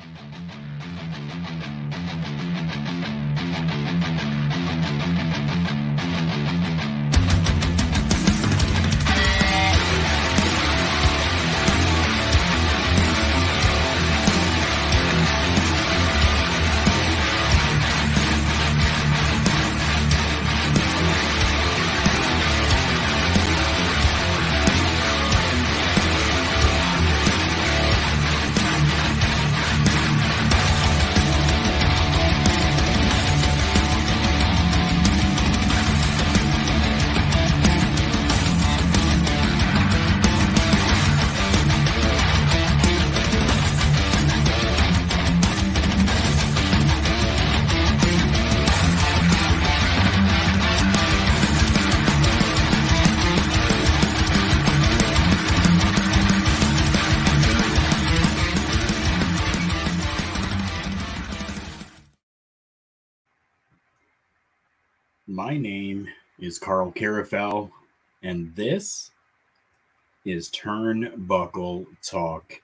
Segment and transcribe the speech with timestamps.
[0.00, 0.59] My
[66.50, 67.70] is Karl Karufel,
[68.24, 69.12] and this
[70.24, 72.60] is Turnbuckle Talk.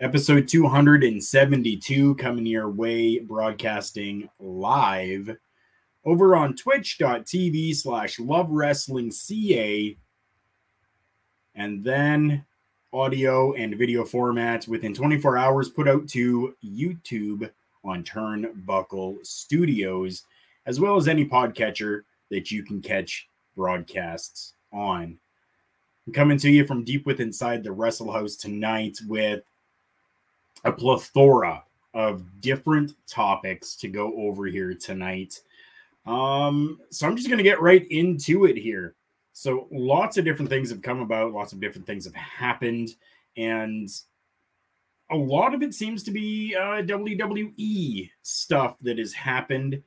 [0.00, 5.36] Episode 272 coming your way, broadcasting live
[6.04, 9.96] over on twitch.tv slash love wrestling ca
[11.56, 12.46] and then
[12.92, 17.50] audio and video formats within 24 hours put out to youtube
[17.84, 20.22] on turnbuckle studios
[20.66, 25.18] as well as any podcatcher that you can catch broadcasts on.
[26.06, 29.42] I'm coming to you from deep within inside the Wrestle House tonight with
[30.64, 31.62] a plethora
[31.94, 35.40] of different topics to go over here tonight.
[36.06, 38.94] Um, so I'm just going to get right into it here.
[39.32, 42.94] So lots of different things have come about, lots of different things have happened,
[43.36, 43.88] and
[45.10, 49.82] a lot of it seems to be uh, WWE stuff that has happened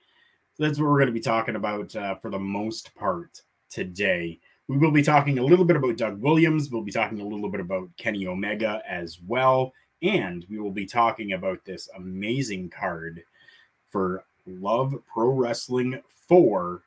[0.58, 4.40] that's what we're going to be talking about uh, for the most part today.
[4.68, 6.70] We will be talking a little bit about Doug Williams.
[6.70, 9.74] We'll be talking a little bit about Kenny Omega as well.
[10.02, 13.24] And we will be talking about this amazing card
[13.90, 16.82] for Love Pro Wrestling 4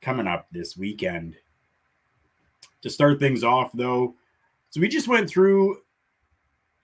[0.00, 1.36] coming up this weekend.
[2.82, 4.14] To start things off, though,
[4.70, 5.78] so we just went through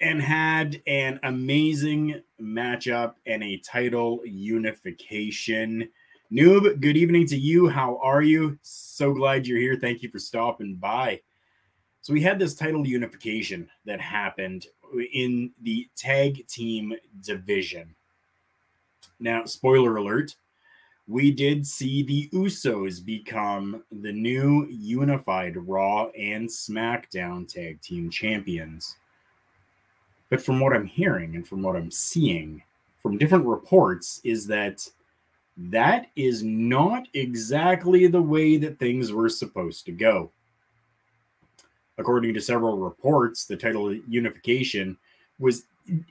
[0.01, 5.89] and had an amazing matchup and a title unification.
[6.33, 7.69] Noob, good evening to you.
[7.69, 8.59] How are you?
[8.63, 9.77] So glad you're here.
[9.77, 11.21] Thank you for stopping by.
[12.01, 14.67] So, we had this title unification that happened
[15.13, 17.95] in the tag team division.
[19.21, 20.37] Now, spoiler alert,
[21.07, 28.97] we did see the Usos become the new unified Raw and SmackDown tag team champions.
[30.31, 32.63] But from what I'm hearing and from what I'm seeing
[33.03, 34.87] from different reports, is that
[35.57, 40.31] that is not exactly the way that things were supposed to go.
[41.97, 44.97] According to several reports, the title unification
[45.39, 45.65] was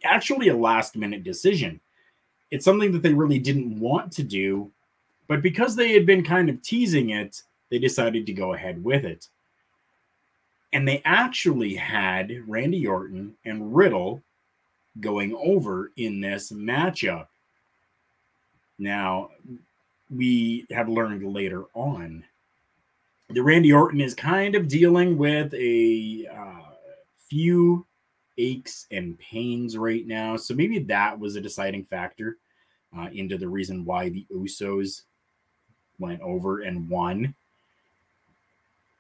[0.04, 1.80] actually a last minute decision.
[2.52, 4.72] It's something that they really didn't want to do,
[5.28, 9.06] but because they had been kind of teasing it, they decided to go ahead with
[9.06, 9.28] it.
[10.74, 14.22] And they actually had Randy Orton and Riddle
[15.00, 17.28] going over in this matchup.
[18.78, 19.30] Now,
[20.10, 22.24] we have learned later on
[23.30, 26.72] that Randy Orton is kind of dealing with a uh,
[27.30, 27.86] few
[28.38, 30.38] aches and pains right now.
[30.38, 32.38] So maybe that was a deciding factor
[32.98, 35.04] uh, into the reason why the Usos
[36.00, 37.34] went over and won.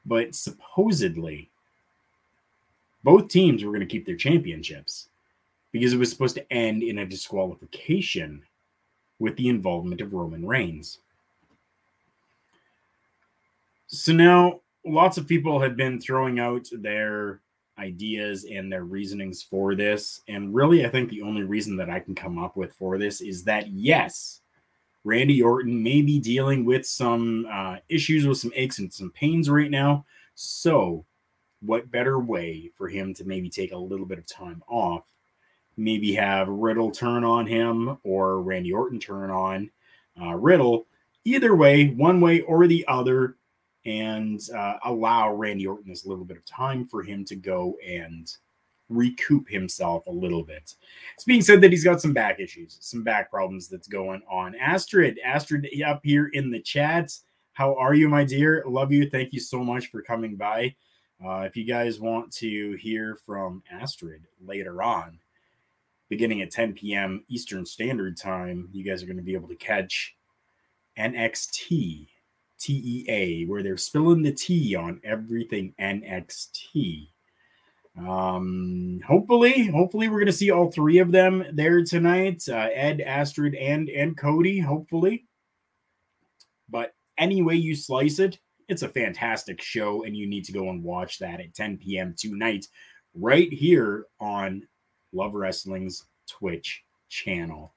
[0.05, 1.49] But supposedly,
[3.07, 5.07] both teams were going to keep their championships
[5.71, 8.43] because it was supposed to end in a disqualification
[9.17, 10.99] with the involvement of Roman Reigns.
[13.87, 17.39] So now lots of people have been throwing out their
[17.79, 20.19] ideas and their reasonings for this.
[20.27, 23.21] And really, I think the only reason that I can come up with for this
[23.21, 24.41] is that yes,
[25.05, 29.49] Randy Orton may be dealing with some uh, issues with some aches and some pains
[29.49, 30.05] right now.
[30.35, 31.05] So
[31.61, 35.03] what better way for him to maybe take a little bit of time off?
[35.75, 39.69] Maybe have Riddle turn on him or Randy Orton turn on
[40.19, 40.87] uh, Riddle.
[41.25, 43.35] Either way, one way or the other,
[43.85, 48.35] and uh, allow Randy Orton this little bit of time for him to go and
[48.89, 50.73] recoup himself a little bit.
[51.13, 54.55] It's being said that he's got some back issues, some back problems that's going on.
[54.55, 57.13] Astrid, Astrid up here in the chat.
[57.53, 58.63] How are you, my dear?
[58.67, 59.09] Love you.
[59.09, 60.75] Thank you so much for coming by.
[61.23, 65.19] Uh, if you guys want to hear from Astrid later on,
[66.09, 67.23] beginning at 10 p.m.
[67.27, 68.69] Eastern Standard Time.
[68.71, 70.15] You guys are going to be able to catch
[70.97, 72.07] NXT
[72.59, 77.09] TEA, where they're spilling the tea on everything NXT.
[77.97, 82.43] Um, hopefully, hopefully we're gonna see all three of them there tonight.
[82.47, 84.59] Uh, Ed, Astrid, and and Cody.
[84.59, 85.25] Hopefully,
[86.69, 88.37] but any way you slice it,
[88.67, 92.13] it's a fantastic show, and you need to go and watch that at 10 p.m.
[92.17, 92.67] tonight,
[93.13, 94.67] right here on
[95.13, 97.73] Love Wrestling's Twitch channel.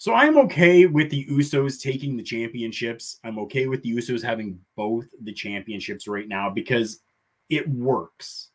[0.00, 3.18] So I'm okay with the Usos taking the championships.
[3.24, 7.00] I'm okay with the Usos having both the championships right now because
[7.48, 8.50] it works.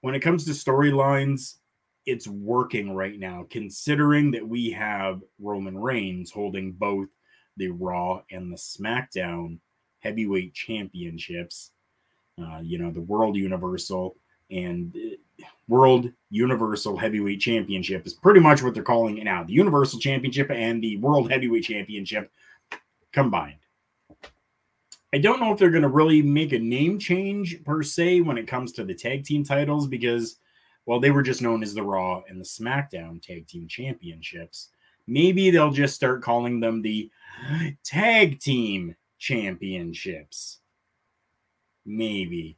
[0.00, 1.58] When it comes to storylines,
[2.04, 7.08] it's working right now, considering that we have Roman Reigns holding both
[7.56, 9.58] the Raw and the SmackDown
[10.00, 11.70] heavyweight championships.
[12.40, 14.16] Uh, you know, the World Universal
[14.50, 19.44] and uh, World Universal Heavyweight Championship is pretty much what they're calling it now.
[19.44, 22.30] The Universal Championship and the World Heavyweight Championship
[23.12, 23.58] combined.
[25.12, 28.36] I don't know if they're going to really make a name change per se when
[28.36, 30.38] it comes to the tag team titles because,
[30.86, 34.70] well, they were just known as the Raw and the SmackDown Tag Team Championships.
[35.06, 37.10] Maybe they'll just start calling them the
[37.84, 40.58] Tag Team Championships.
[41.86, 42.56] Maybe.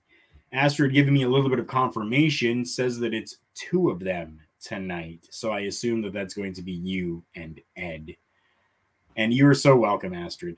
[0.53, 5.27] Astrid giving me a little bit of confirmation says that it's two of them tonight.
[5.31, 8.17] So I assume that that's going to be you and Ed.
[9.17, 10.57] And you are so welcome, Astrid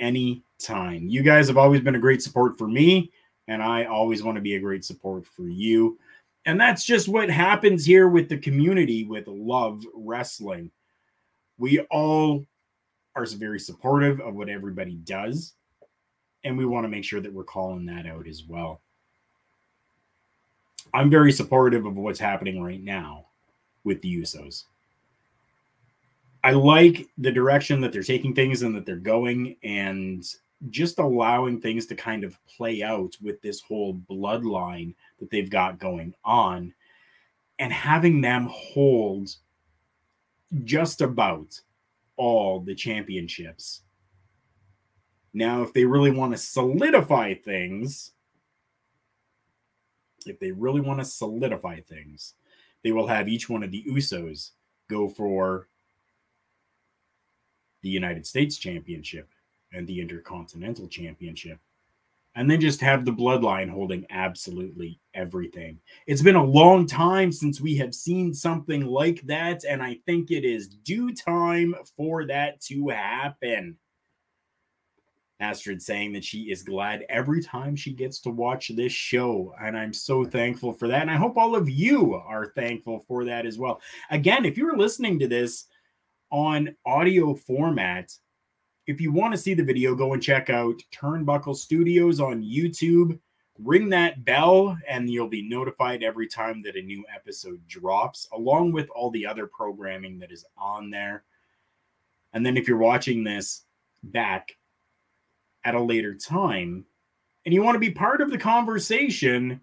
[0.00, 1.08] any time.
[1.08, 3.10] You guys have always been a great support for me,
[3.48, 5.98] and I always want to be a great support for you.
[6.44, 10.70] And that's just what happens here with the community with Love Wrestling.
[11.58, 12.44] We all
[13.16, 15.54] are very supportive of what everybody does,
[16.44, 18.80] and we want to make sure that we're calling that out as well.
[20.94, 23.26] I'm very supportive of what's happening right now
[23.84, 24.64] with the Usos.
[26.44, 30.24] I like the direction that they're taking things and that they're going and
[30.70, 35.78] just allowing things to kind of play out with this whole bloodline that they've got
[35.78, 36.72] going on
[37.58, 39.34] and having them hold
[40.64, 41.60] just about
[42.16, 43.82] all the championships.
[45.32, 48.12] Now, if they really want to solidify things,
[50.24, 52.34] if they really want to solidify things,
[52.82, 54.52] they will have each one of the Usos
[54.88, 55.68] go for
[57.82, 59.28] the United States Championship
[59.72, 61.58] and the Intercontinental Championship.
[62.36, 65.80] And then just have the bloodline holding absolutely everything.
[66.06, 70.30] It's been a long time since we have seen something like that, and I think
[70.30, 73.76] it is due time for that to happen.
[75.40, 79.54] Astrid saying that she is glad every time she gets to watch this show.
[79.60, 81.02] And I'm so thankful for that.
[81.02, 83.82] And I hope all of you are thankful for that as well.
[84.10, 85.66] Again, if you're listening to this
[86.30, 88.12] on audio format.
[88.86, 93.18] If you want to see the video, go and check out Turnbuckle Studios on YouTube.
[93.58, 98.72] Ring that bell, and you'll be notified every time that a new episode drops, along
[98.72, 101.24] with all the other programming that is on there.
[102.32, 103.62] And then if you're watching this
[104.04, 104.56] back
[105.64, 106.84] at a later time
[107.44, 109.60] and you want to be part of the conversation,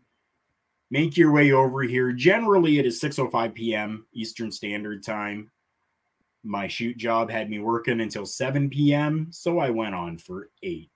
[0.90, 2.12] make your way over here.
[2.12, 4.06] Generally, it is 6:05 p.m.
[4.12, 5.52] Eastern Standard Time
[6.44, 10.90] my shoot job had me working until 7 p.m., so I went on for 8.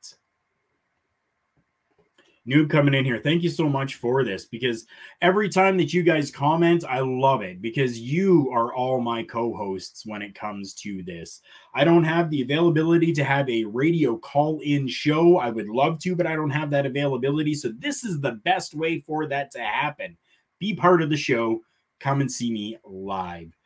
[2.47, 3.19] Noob coming in here.
[3.21, 4.85] Thank you so much for this because
[5.21, 9.53] every time that you guys comment, I love it because you are all my co
[9.53, 11.41] hosts when it comes to this.
[11.75, 15.37] I don't have the availability to have a radio call in show.
[15.37, 17.53] I would love to, but I don't have that availability.
[17.53, 20.17] So, this is the best way for that to happen.
[20.57, 21.59] Be part of the show.
[21.99, 23.56] Come and see me live.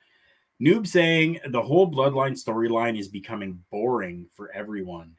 [0.61, 5.15] Noob saying the whole bloodline storyline is becoming boring for everyone.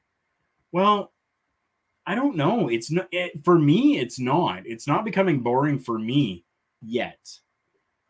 [0.71, 1.13] Well,
[2.07, 2.69] I don't know.
[2.69, 3.99] It's not it, for me.
[3.99, 4.63] It's not.
[4.67, 6.45] It's not becoming boring for me
[6.81, 7.19] yet.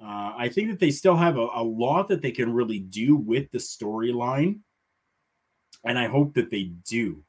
[0.01, 3.17] Uh, I think that they still have a, a lot that they can really do
[3.17, 4.61] with the storyline,
[5.85, 7.23] and I hope that they do.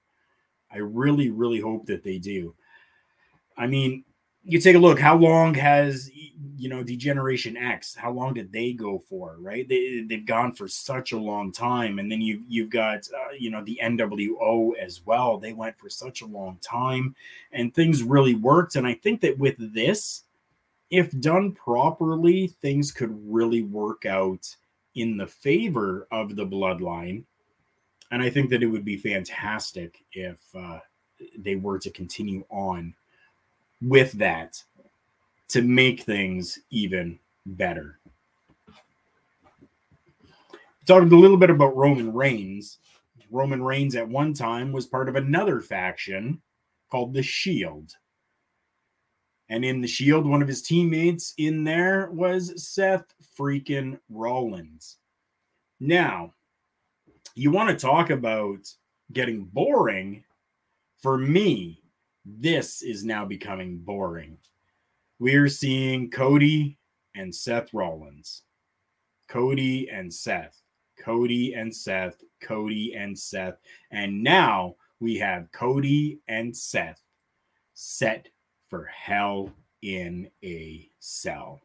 [0.72, 2.55] I really, really hope that they do.
[3.55, 4.03] I mean,
[4.44, 6.10] you take a look how long has
[6.58, 9.68] you know D-Generation X how long did they go for right?
[9.68, 12.00] They, they've gone for such a long time.
[12.00, 15.38] And then you you've got uh, you know the nwo as well.
[15.38, 17.16] They went for such a long time
[17.52, 18.76] and things really worked.
[18.76, 20.24] And i think that with this
[20.90, 24.56] if done properly things could really work out
[24.96, 27.24] in the favor of the bloodline.
[28.12, 30.80] And i think that it would be fantastic if uh,
[31.38, 32.94] they were to continue on
[33.84, 34.62] with that
[35.50, 38.00] to make things even better.
[40.86, 42.80] Talked a little bit about Roman Reigns.
[43.32, 46.42] Roman Reigns at one time was part of another faction
[46.90, 47.94] called the Shield.
[49.50, 53.06] And in the Shield, one of his teammates in there was Seth
[53.38, 54.98] freaking Rollins.
[55.80, 56.34] Now,
[57.36, 58.74] you want to talk about
[59.12, 60.24] getting boring?
[60.98, 61.83] For me,
[62.25, 64.38] this is now becoming boring.
[65.20, 66.77] We're seeing Cody
[67.15, 68.44] and Seth Rollins.
[69.27, 70.62] Cody and Seth.
[71.00, 72.24] Cody and Seth.
[72.42, 73.58] Cody and Seth.
[73.92, 77.01] And now we have Cody and Seth
[77.74, 78.30] set
[78.70, 79.50] for Hell
[79.82, 81.62] in a Cell.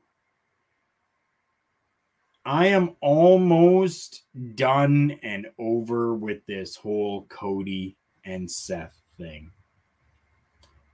[2.45, 4.23] I am almost
[4.55, 9.51] done and over with this whole Cody and Seth thing.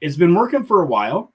[0.04, 1.32] It's been working for a while.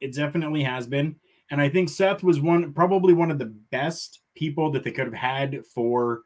[0.00, 1.16] It definitely has been.
[1.50, 5.06] And I think Seth was one, probably one of the best people that they could
[5.06, 6.22] have had for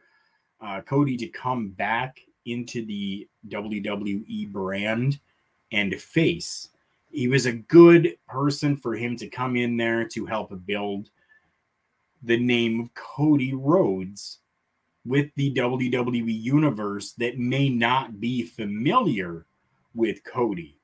[0.60, 5.18] uh, Cody to come back into the WWE brand
[5.72, 6.68] and face.
[7.10, 11.08] He was a good person for him to come in there to help build
[12.22, 14.40] the name of Cody Rhodes
[15.06, 19.46] with the WWE universe that may not be familiar
[19.94, 20.75] with Cody.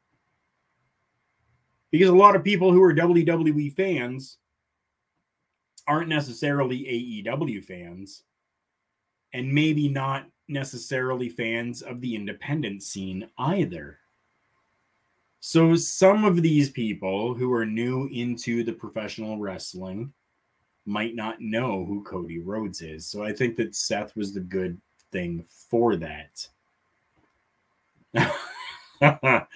[1.93, 4.39] Because a lot of people who are WWE fans
[5.87, 6.79] aren't necessarily
[7.25, 8.25] AEW fans
[9.33, 13.99] and maybe not necessarily fans of the independent scene either.
[15.41, 20.13] So, some of these people who are new into the professional wrestling
[20.87, 23.07] might not know who Cody Rhodes is.
[23.07, 24.81] So, I think that Seth was the good
[25.11, 26.47] thing for that.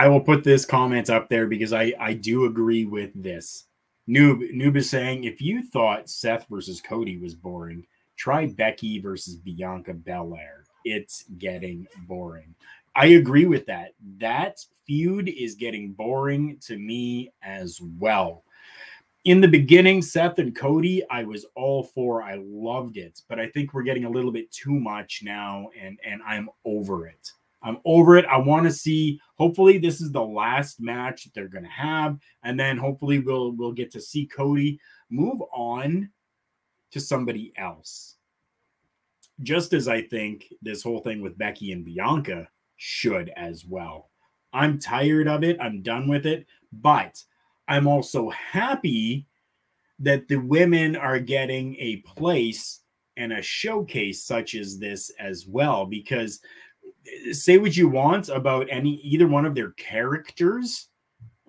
[0.00, 3.66] I will put this comment up there because I, I do agree with this.
[4.08, 7.84] Noob Noob is saying if you thought Seth versus Cody was boring,
[8.16, 10.64] try Becky versus Bianca Belair.
[10.86, 12.54] It's getting boring.
[12.96, 13.92] I agree with that.
[14.16, 18.42] That feud is getting boring to me as well.
[19.26, 22.22] In the beginning, Seth and Cody, I was all for.
[22.22, 26.00] I loved it, but I think we're getting a little bit too much now, and
[26.02, 27.32] and I'm over it.
[27.62, 28.24] I'm over it.
[28.26, 29.20] I want to see.
[29.36, 33.72] Hopefully, this is the last match they're going to have, and then hopefully we'll we'll
[33.72, 36.10] get to see Cody move on
[36.92, 38.16] to somebody else.
[39.42, 44.10] Just as I think this whole thing with Becky and Bianca should as well.
[44.52, 45.58] I'm tired of it.
[45.60, 46.46] I'm done with it.
[46.72, 47.22] But
[47.68, 49.26] I'm also happy
[49.98, 52.80] that the women are getting a place
[53.16, 56.40] and a showcase such as this as well because
[57.32, 60.88] say what you want about any either one of their characters.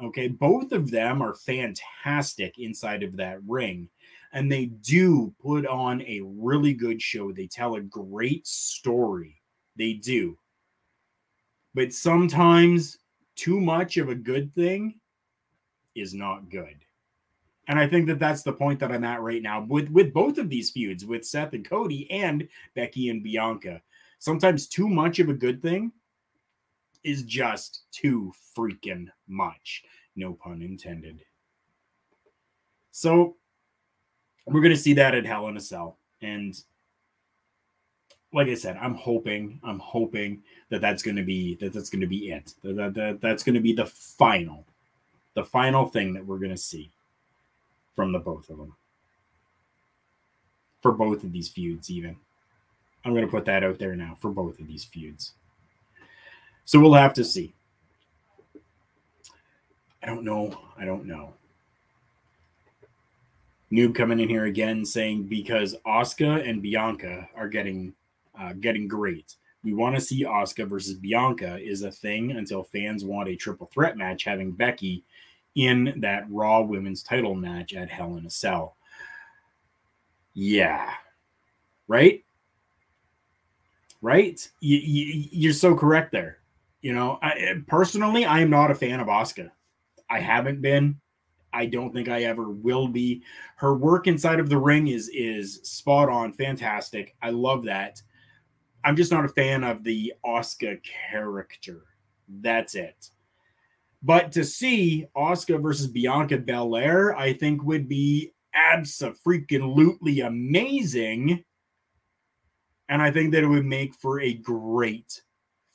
[0.01, 3.87] Okay, both of them are fantastic inside of that ring,
[4.33, 7.31] and they do put on a really good show.
[7.31, 9.41] They tell a great story.
[9.75, 10.37] They do.
[11.73, 12.97] But sometimes
[13.35, 14.99] too much of a good thing
[15.95, 16.83] is not good.
[17.67, 20.37] And I think that that's the point that I'm at right now with with both
[20.37, 23.81] of these feuds with Seth and Cody and Becky and Bianca
[24.21, 25.91] sometimes too much of a good thing
[27.03, 29.83] is just too freaking much.
[30.15, 31.21] No pun intended.
[32.91, 33.35] So
[34.45, 35.97] we're going to see that at Hell in a Cell.
[36.21, 36.55] And
[38.31, 42.01] like I said, I'm hoping, I'm hoping that that's going to be, that that's going
[42.01, 42.53] to be it.
[42.63, 44.65] That, that, that that's going to be the final,
[45.33, 46.91] the final thing that we're going to see
[47.95, 48.75] from the both of them.
[50.83, 52.17] For both of these feuds, even.
[53.03, 55.33] I'm going to put that out there now for both of these feuds.
[56.65, 57.53] So we'll have to see.
[60.03, 60.57] I don't know.
[60.77, 61.33] I don't know.
[63.71, 67.93] Noob coming in here again saying because Asuka and Bianca are getting
[68.39, 69.35] uh, getting great.
[69.63, 73.69] We want to see Asuka versus Bianca is a thing until fans want a triple
[73.71, 75.03] threat match having Becky
[75.55, 78.75] in that Raw Women's Title match at Hell in a Cell.
[80.33, 80.91] Yeah,
[81.87, 82.23] right
[84.01, 84.47] right?
[84.59, 86.39] You, you, you're so correct there.
[86.81, 89.51] You know, I, personally, I am not a fan of Asuka.
[90.09, 90.99] I haven't been.
[91.53, 93.23] I don't think I ever will be.
[93.55, 97.15] Her work inside of the ring is is spot on, fantastic.
[97.21, 98.01] I love that.
[98.83, 101.83] I'm just not a fan of the Asuka character.
[102.27, 103.09] That's it.
[104.01, 111.43] But to see Asuka versus Bianca Belair, I think would be absolutely amazing
[112.91, 115.21] and I think that it would make for a great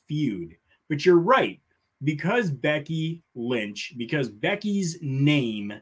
[0.06, 0.54] feud.
[0.88, 1.58] But you're right.
[2.04, 5.72] Because Becky Lynch, because Becky's name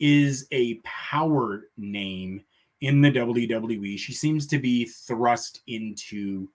[0.00, 2.42] is a power name
[2.80, 3.96] in the WWE.
[3.98, 6.50] She seems to be thrust into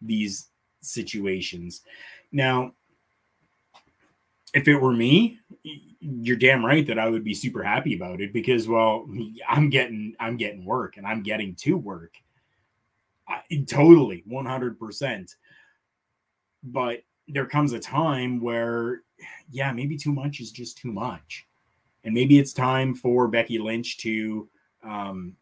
[0.00, 0.48] these
[0.80, 1.82] situations.
[2.32, 2.72] Now,
[4.54, 5.40] if it were me,
[6.00, 9.06] you're damn right that I would be super happy about it because well,
[9.48, 12.14] I'm getting I'm getting work and I'm getting to work.
[13.28, 15.34] I, totally 100%.
[16.62, 19.02] But there comes a time where
[19.50, 21.46] yeah, maybe too much is just too much.
[22.04, 24.48] And maybe it's time for Becky Lynch to
[24.82, 25.34] um,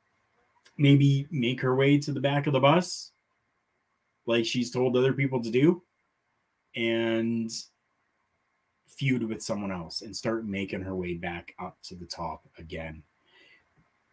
[0.79, 3.13] maybe make her way to the back of the bus
[4.27, 5.83] like she's told other people to do
[6.75, 7.51] and
[8.89, 13.03] feud with someone else and start making her way back up to the top again.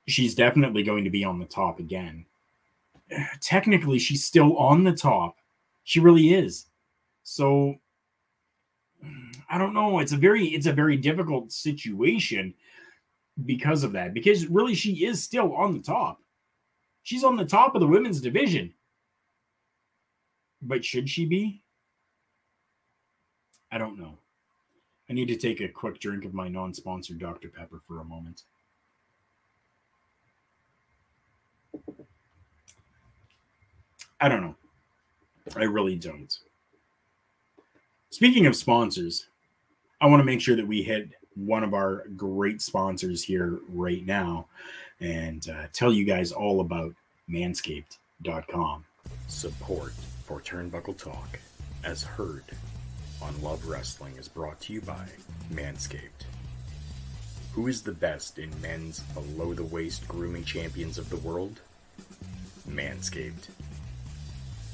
[0.07, 2.25] She's definitely going to be on the top again.
[3.41, 5.37] Technically, she's still on the top.
[5.83, 6.67] She really is.
[7.23, 7.75] So
[9.49, 9.99] I don't know.
[9.99, 12.53] It's a very it's a very difficult situation
[13.45, 14.13] because of that.
[14.13, 16.21] Because really she is still on the top.
[17.03, 18.73] She's on the top of the women's division.
[20.61, 21.61] But should she be?
[23.71, 24.17] I don't know.
[25.09, 27.49] I need to take a quick drink of my non sponsored Dr.
[27.49, 28.43] Pepper for a moment.
[34.23, 34.55] I don't know.
[35.57, 36.33] I really don't.
[38.09, 39.27] Speaking of sponsors,
[39.99, 44.05] I want to make sure that we hit one of our great sponsors here right
[44.05, 44.47] now
[45.01, 46.95] and uh, tell you guys all about
[47.29, 48.85] manscaped.com.
[49.27, 49.91] Support
[50.23, 51.37] for Turnbuckle Talk,
[51.83, 52.45] as heard
[53.21, 55.05] on Love Wrestling, is brought to you by
[55.51, 56.27] Manscaped.
[57.51, 61.59] Who is the best in men's below the waist grooming champions of the world?
[62.69, 63.49] Manscaped.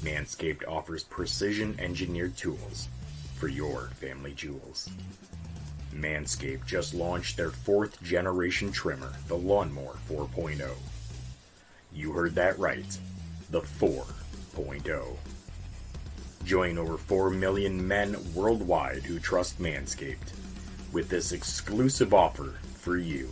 [0.02, 2.88] Manscaped offers precision engineered tools
[3.36, 4.88] for your family jewels.
[5.94, 10.70] Manscaped just launched their fourth generation trimmer, the Lawnmower 4.0.
[11.92, 12.98] You heard that right,
[13.50, 15.16] the 4.0.
[16.44, 20.32] Join over 4 million men worldwide who trust Manscaped
[20.92, 23.30] with this exclusive offer for you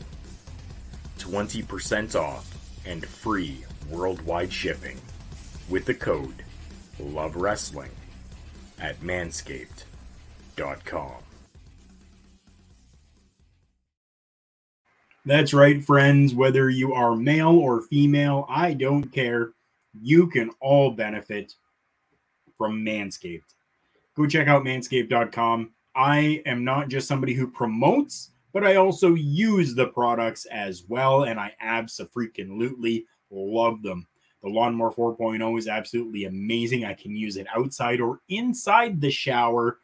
[1.18, 5.00] 20% off and free worldwide shipping
[5.68, 6.44] with the code
[7.00, 7.90] Love Wrestling
[8.80, 11.12] at manscaped.com.
[15.24, 16.34] That's right, friends.
[16.34, 19.50] Whether you are male or female, I don't care.
[20.00, 21.54] You can all benefit
[22.56, 23.42] from Manscaped.
[24.16, 25.70] Go check out manscaped.com.
[25.94, 31.24] I am not just somebody who promotes, but I also use the products as well,
[31.24, 34.06] and I absolutely love them.
[34.42, 36.84] The Lawnmower 4.0 is absolutely amazing.
[36.84, 39.78] I can use it outside or inside the shower.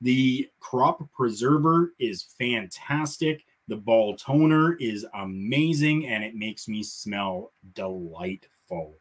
[0.00, 3.44] The Crop Preserver is fantastic.
[3.68, 8.96] The ball toner is amazing and it makes me smell delightful.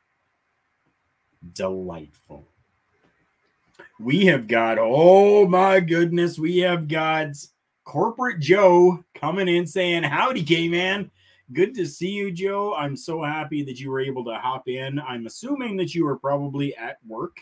[1.53, 2.47] Delightful
[4.01, 7.27] we have got, oh my goodness, we have got
[7.83, 11.11] Corporate Joe coming in saying, Howdy, K Man.
[11.53, 12.75] Good to see you, Joe.
[12.75, 14.99] I'm so happy that you were able to hop in.
[14.99, 17.37] I'm assuming that you were probably at work,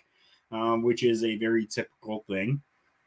[0.52, 2.62] um, which is a very typical thing.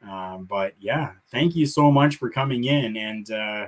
[0.07, 2.95] Um, but yeah, thank you so much for coming in.
[2.95, 3.67] And uh,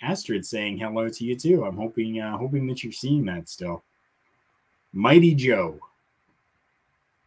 [0.00, 1.64] Astrid saying hello to you too.
[1.64, 3.84] I'm hoping uh, hoping that you're seeing that still.
[4.92, 5.78] Mighty Joe.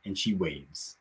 [0.05, 0.97] And she waves.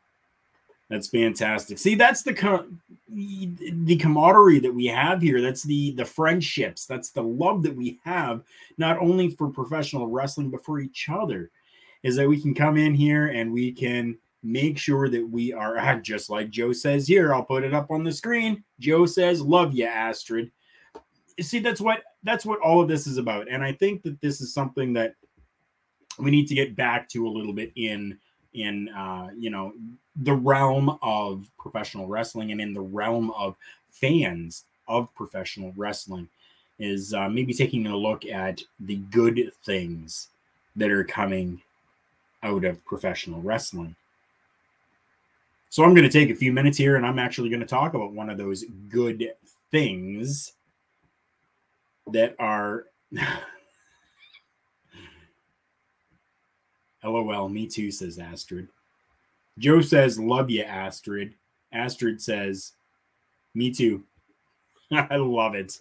[0.91, 1.79] That's fantastic.
[1.79, 5.41] See, that's the com- the camaraderie that we have here.
[5.41, 6.87] That's the the friendships.
[6.87, 8.43] That's the love that we have,
[8.77, 11.51] not only for professional wrestling but for each other.
[12.03, 16.01] Is that we can come in here and we can make sure that we are
[16.03, 17.33] just like Joe says here.
[17.33, 18.63] I'll put it up on the screen.
[18.79, 20.51] Joe says, "Love you, Astrid."
[21.41, 24.43] See, that's what that's what all of this is about, and I think that this
[24.43, 25.15] is something that
[26.19, 28.19] we need to get back to a little bit in
[28.55, 29.73] in uh, you know
[30.23, 33.57] the realm of professional wrestling and in the realm of
[33.91, 36.29] fans of professional wrestling
[36.79, 40.29] is uh, maybe taking a look at the good things
[40.77, 41.61] that are coming
[42.43, 43.95] out of professional wrestling.
[45.71, 47.95] So I'm going to take a few minutes here and I'm actually going to talk
[47.95, 49.33] about one of those good
[49.71, 50.53] things
[52.13, 52.87] that are
[57.05, 58.69] LOL, me too, says Astrid.
[59.59, 61.35] Joe says, Love you, Astrid.
[61.73, 62.73] Astrid says,
[63.55, 64.03] Me too.
[64.91, 65.79] I love it.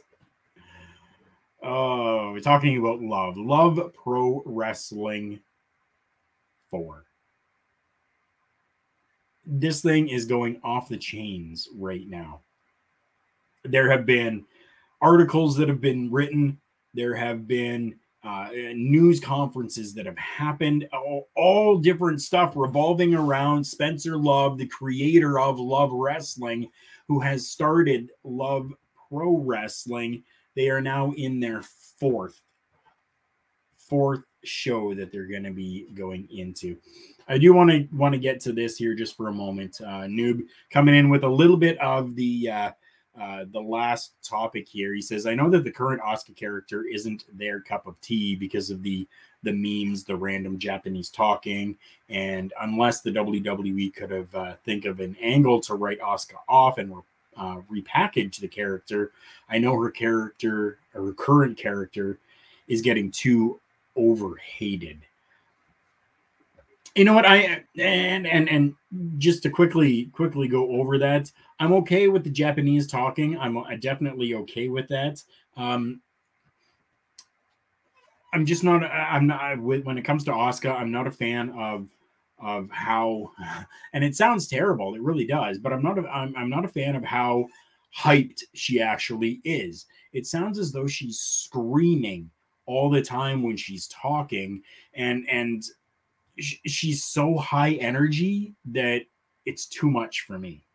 [1.62, 3.38] Oh, we're talking about love.
[3.38, 5.40] Love Pro Wrestling
[6.72, 7.06] 4.
[9.46, 12.42] This thing is going off the chains right now.
[13.64, 14.44] There have been
[15.02, 16.60] articles that have been written
[16.94, 23.66] There have been uh, news conferences that have happened, all, all, different stuff revolving around
[23.66, 26.70] Spencer Love, the creator of Love Wrestling,
[27.08, 28.72] who has started Love
[29.10, 30.24] Pro Wrestling.
[30.56, 31.64] They are now in their
[32.00, 32.40] fourth,
[33.76, 36.78] fourth show that they're going to be going into.
[37.28, 39.80] I do want to want to get to this here just for a moment.
[39.82, 42.72] Uh, Noob coming in with a little bit of the uh,
[43.19, 44.93] uh, the last topic here.
[44.93, 48.69] He says, "I know that the current Asuka character isn't their cup of tea because
[48.69, 49.08] of the
[49.43, 51.78] the memes, the random Japanese talking,
[52.10, 56.78] and unless the WWE could have uh, think of an angle to write Asuka off
[56.78, 56.93] and
[57.38, 59.12] uh, repackage the character,
[59.49, 62.19] I know her character, her current character,
[62.67, 63.60] is getting too
[63.95, 65.02] overhated."
[66.96, 67.26] You know what?
[67.26, 68.76] I and and and
[69.18, 73.38] just to quickly quickly go over that i'm okay with the japanese talking.
[73.40, 75.22] I'm definitely okay with that.
[75.58, 76.02] Um
[78.34, 80.74] i'm just not i'm not when it comes to Asuka.
[80.74, 81.88] i'm not a fan of
[82.40, 83.32] of how
[83.94, 86.68] and it sounds terrible it really does but i'm not a, I'm, I'm not a
[86.68, 87.48] fan of how
[87.96, 89.86] hyped she actually is.
[90.14, 92.30] It sounds as though she's screaming
[92.66, 94.62] all the time when she's talking
[94.94, 95.64] and and
[96.39, 99.02] she's so high energy that
[99.46, 100.65] it's too much for me.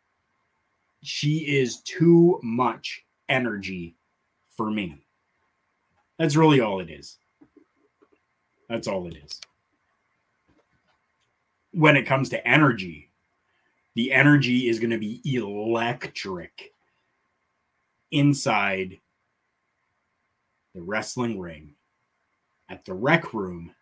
[1.03, 3.97] She is too much energy
[4.57, 5.05] for me.
[6.19, 7.19] That's really all it is.
[8.69, 9.41] That's all it is.
[11.73, 13.11] When it comes to energy,
[13.95, 16.73] the energy is going to be electric
[18.11, 18.99] inside
[20.75, 21.75] the wrestling ring
[22.69, 23.75] at the rec room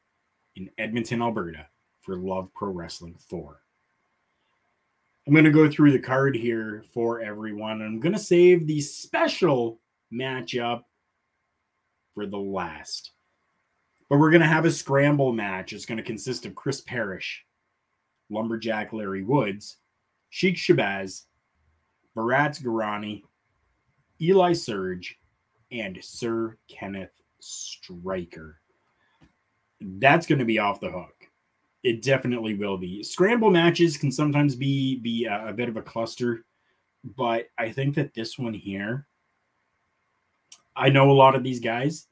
[0.57, 1.67] in Edmonton, Alberta
[2.01, 3.61] for Love Pro Wrestling 4.
[5.27, 7.83] I'm going to go through the card here for everyone.
[7.83, 9.81] I'm going to save the special
[10.13, 10.83] matchup
[12.15, 13.11] for the last.
[14.09, 15.73] But we're going to have a scramble match.
[15.73, 17.45] It's going to consist of Chris Parrish,
[18.31, 19.79] Lumberjack Larry Woods,
[20.31, 21.25] Sheik Shabazz,
[22.17, 23.23] Bharat Girani,
[24.21, 25.19] Eli Surge,
[25.73, 28.61] and Sir Kenneth Striker
[29.81, 31.13] that's going to be off the hook.
[31.83, 33.03] It definitely will be.
[33.03, 36.45] Scramble matches can sometimes be be a, a bit of a cluster,
[37.17, 39.07] but I think that this one here,
[40.75, 42.07] I know a lot of these guys,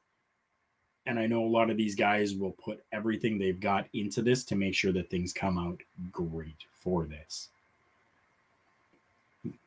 [1.05, 4.43] and I know a lot of these guys will put everything they've got into this
[4.45, 7.49] to make sure that things come out great for this.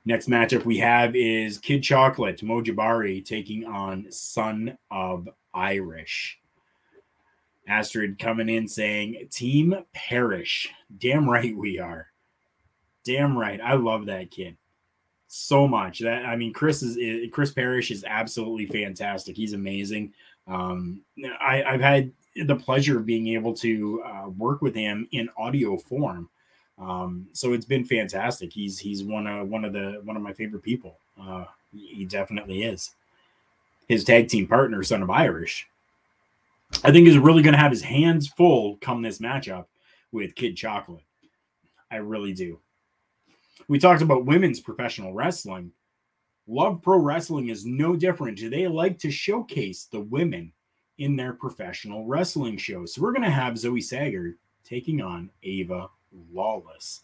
[0.05, 6.41] Next matchup we have is Kid Chocolate Mojibari taking on Son of Irish.
[7.69, 10.69] Astrid coming in saying, Team Parrish.
[10.99, 12.09] Damn right we are.
[13.05, 13.61] Damn right.
[13.61, 14.57] I love that kid
[15.29, 16.01] so much.
[16.01, 19.37] That I mean, Chris is Chris Parrish is absolutely fantastic.
[19.37, 20.13] He's amazing.
[20.47, 21.03] Um,
[21.41, 22.11] I, have had
[22.47, 26.31] the pleasure of being able to uh, work with him in audio form.
[26.79, 28.53] Um, so it's been fantastic.
[28.53, 30.97] He's he's one of one of the one of my favorite people.
[31.21, 32.95] Uh, he definitely is.
[33.89, 35.67] His tag team partner, Son of Irish,
[36.85, 39.67] I think is really going to have his hands full come this matchup
[40.13, 41.05] with Kid Chocolate.
[41.91, 42.61] I really do.
[43.69, 45.73] We talked about women's professional wrestling.
[46.47, 48.39] Love Pro Wrestling is no different.
[48.39, 50.53] Do they like to showcase the women
[50.99, 52.95] in their professional wrestling shows.
[52.95, 55.89] So we're going to have Zoe Sager taking on Ava
[56.33, 57.01] Lawless.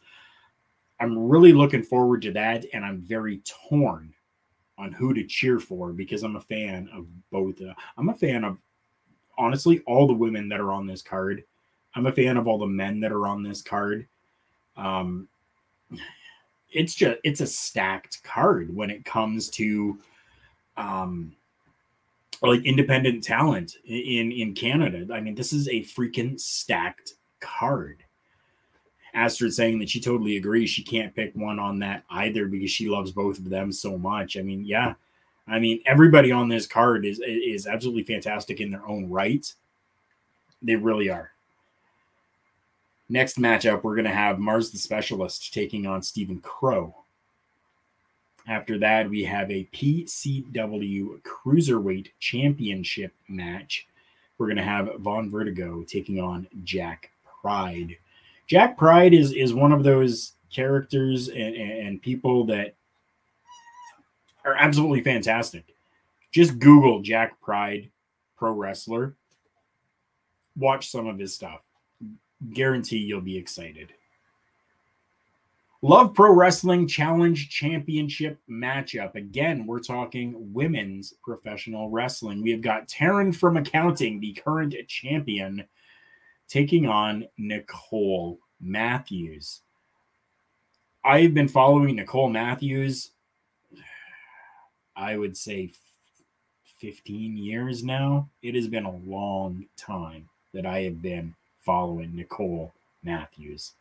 [1.01, 4.13] I'm really looking forward to that, and I'm very torn
[4.79, 7.61] on who to cheer for because I'm a fan of both.
[7.61, 8.59] Uh, I'm a fan of
[9.39, 11.45] honestly all the women that are on this card.
[11.95, 14.07] I'm a fan of all the men that are on this card.
[14.77, 15.29] Um,
[16.73, 19.99] it's just it's a stacked card when it comes to
[20.77, 21.33] um
[22.43, 25.13] like independent talent in in Canada.
[25.13, 28.03] I mean, this is a freaking stacked card.
[29.15, 30.71] Astrid saying that she totally agrees.
[30.71, 34.37] She can't pick one on that either because she loves both of them so much.
[34.37, 34.95] I mean, yeah,
[35.47, 39.53] I mean, everybody on this card is is absolutely fantastic in their own right.
[40.63, 41.31] They really are.
[43.09, 46.95] Next matchup, we're going to have Mars the Specialist taking on Stephen Crow.
[48.49, 53.87] After that, we have a PCW Cruiserweight Championship match.
[54.39, 57.11] We're going to have Von Vertigo taking on Jack
[57.43, 57.97] Pride.
[58.47, 62.75] Jack Pride is is one of those characters and, and people that
[64.45, 65.75] are absolutely fantastic.
[66.33, 67.91] Just Google Jack Pride
[68.37, 69.17] pro wrestler.
[70.57, 71.61] Watch some of his stuff.
[72.53, 73.93] Guarantee you'll be excited.
[75.83, 79.17] Love Pro Wrestling Challenge Championship matchup.
[79.17, 82.43] Again, we're talking women's professional wrestling.
[82.43, 85.63] We have got Taryn from Accounting, the current champion,
[86.49, 89.61] taking on Nicole Matthews.
[91.05, 93.11] I've been following Nicole Matthews,
[94.97, 95.73] I would say
[96.81, 98.29] 15 years now.
[98.43, 103.73] It has been a long time that I have been following Nicole Matthews.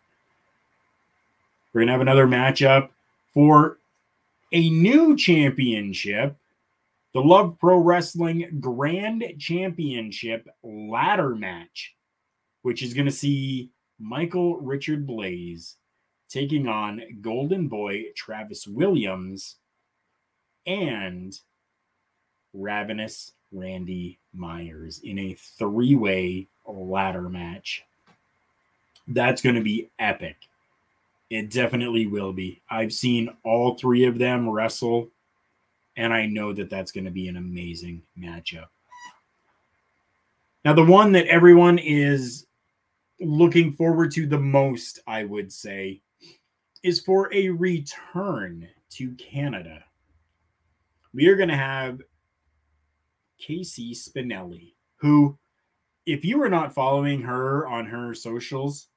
[1.71, 2.89] We're going to have another matchup
[3.34, 3.78] for
[4.52, 6.36] a new championship
[7.13, 11.95] the Love Pro Wrestling Grand Championship ladder match,
[12.63, 15.76] which is going to see Michael Richard Blaze
[16.28, 19.58] taking on Golden Boy Travis Williams
[20.65, 21.38] and
[22.54, 27.84] Ravenous Randy Myers in a three way ladder match.
[29.08, 30.38] That's going to be epic.
[31.30, 32.62] It definitely will be.
[32.69, 35.10] I've seen all three of them wrestle,
[35.97, 38.67] and I know that that's going to be an amazing matchup.
[40.63, 42.45] Now, the one that everyone is
[43.19, 46.02] looking forward to the most, I would say,
[46.84, 49.84] is for a return to Canada.
[51.13, 52.02] We are going to have
[53.39, 55.38] Casey Spinelli, who,
[56.06, 58.88] if you are not following her on her socials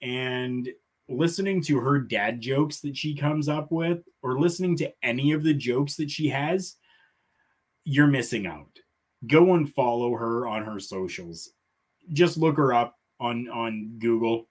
[0.00, 0.68] and
[1.08, 5.42] listening to her dad jokes that she comes up with or listening to any of
[5.42, 6.76] the jokes that she has,
[7.84, 8.78] you're missing out.
[9.26, 11.50] Go and follow her on her socials.
[12.12, 14.48] Just look her up on on Google,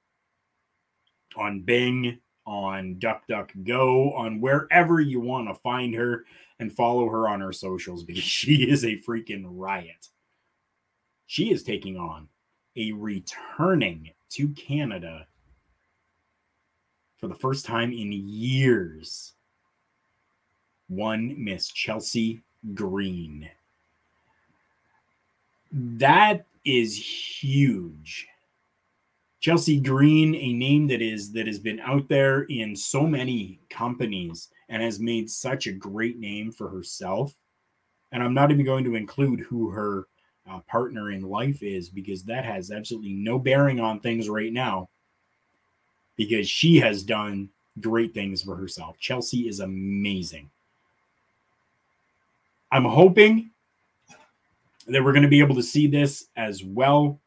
[1.35, 2.19] on Bing,
[2.51, 6.25] on DuckDuckGo, on wherever you want to find her
[6.59, 10.09] and follow her on her socials because she is a freaking riot.
[11.27, 12.27] She is taking on
[12.75, 15.27] a returning to Canada
[17.17, 19.33] for the first time in years.
[20.89, 22.41] One Miss Chelsea
[22.73, 23.49] Green.
[25.71, 26.97] That is
[27.41, 28.27] huge.
[29.41, 34.49] Chelsea Green, a name that is that has been out there in so many companies
[34.69, 37.35] and has made such a great name for herself.
[38.11, 40.07] And I'm not even going to include who her
[40.49, 44.89] uh, partner in life is because that has absolutely no bearing on things right now
[46.17, 47.49] because she has done
[47.79, 48.99] great things for herself.
[48.99, 50.51] Chelsea is amazing.
[52.71, 53.49] I'm hoping
[54.87, 57.20] that we're going to be able to see this as well.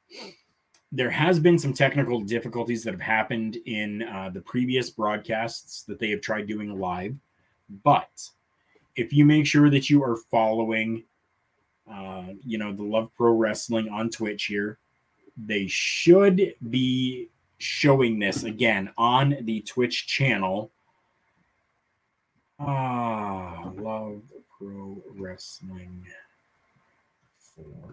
[0.94, 5.98] There has been some technical difficulties that have happened in uh, the previous broadcasts that
[5.98, 7.16] they have tried doing live,
[7.82, 8.30] but
[8.94, 11.02] if you make sure that you are following,
[11.90, 14.78] uh, you know, the Love Pro Wrestling on Twitch here,
[15.36, 17.28] they should be
[17.58, 20.70] showing this again on the Twitch channel.
[22.60, 24.22] Ah, love
[24.56, 26.06] pro wrestling.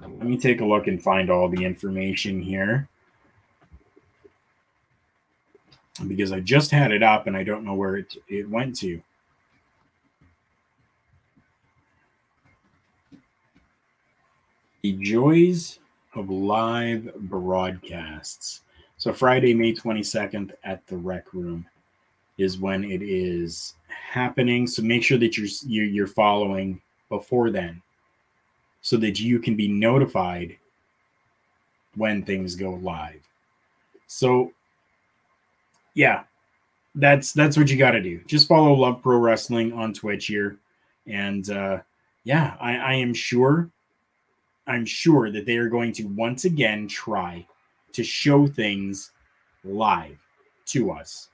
[0.01, 2.87] Let me take a look and find all the information here.
[6.07, 9.01] Because I just had it up and I don't know where it, it went to.
[14.81, 15.79] The joys
[16.15, 18.61] of live broadcasts.
[18.97, 21.65] So Friday, May 22nd at the Rec Room
[22.37, 24.65] is when it is happening.
[24.67, 27.81] So make sure that you're you're following before then,
[28.81, 30.57] so that you can be notified
[31.95, 33.21] when things go live.
[34.07, 34.51] So
[35.93, 36.23] yeah,
[36.95, 38.21] that's that's what you got to do.
[38.27, 40.57] Just follow Love Pro Wrestling on Twitch here,
[41.07, 41.79] and uh,
[42.23, 43.69] yeah, I, I am sure,
[44.67, 47.45] I'm sure that they are going to once again try
[47.93, 49.11] to show things
[49.63, 50.17] live
[50.67, 51.29] to us.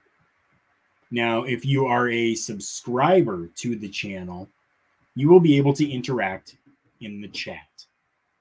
[1.12, 4.50] Now, if you are a subscriber to the channel,
[5.16, 6.58] you will be able to interact
[7.00, 7.86] in the chat.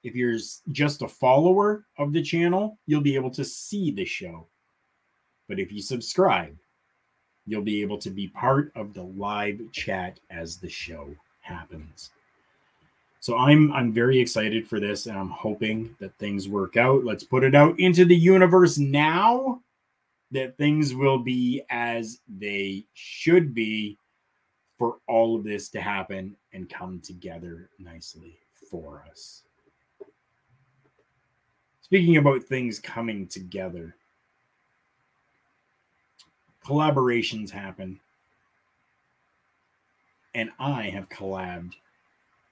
[0.03, 0.39] If you're
[0.73, 4.47] just a follower of the channel, you'll be able to see the show.
[5.49, 6.57] But if you subscribe,
[7.47, 11.09] you'll be able to be part of the live chat as the show
[11.41, 12.11] happens.
[13.21, 17.05] So I'm I'm very excited for this and I'm hoping that things work out.
[17.05, 19.61] Let's put it out into the universe now
[20.31, 23.99] that things will be as they should be
[24.77, 28.39] for all of this to happen and come together nicely
[28.71, 29.43] for us.
[31.81, 33.97] Speaking about things coming together,
[36.67, 38.01] collaborations happen.
[40.35, 41.75] And I have collabed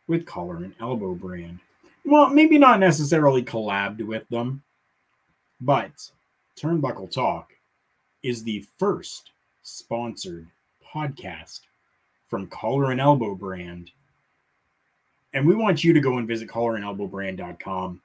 [0.06, 1.58] with Collar and Elbow brand.
[2.04, 4.62] Well, maybe not necessarily collabed with them,
[5.60, 6.10] but
[6.56, 7.52] Turnbuckle Talk
[8.22, 9.30] is the first
[9.62, 10.46] sponsored
[10.94, 11.60] podcast
[12.28, 13.90] from Collar and Elbow brand.
[15.32, 18.00] And we want you to go and visit collarandelbowbrand.com.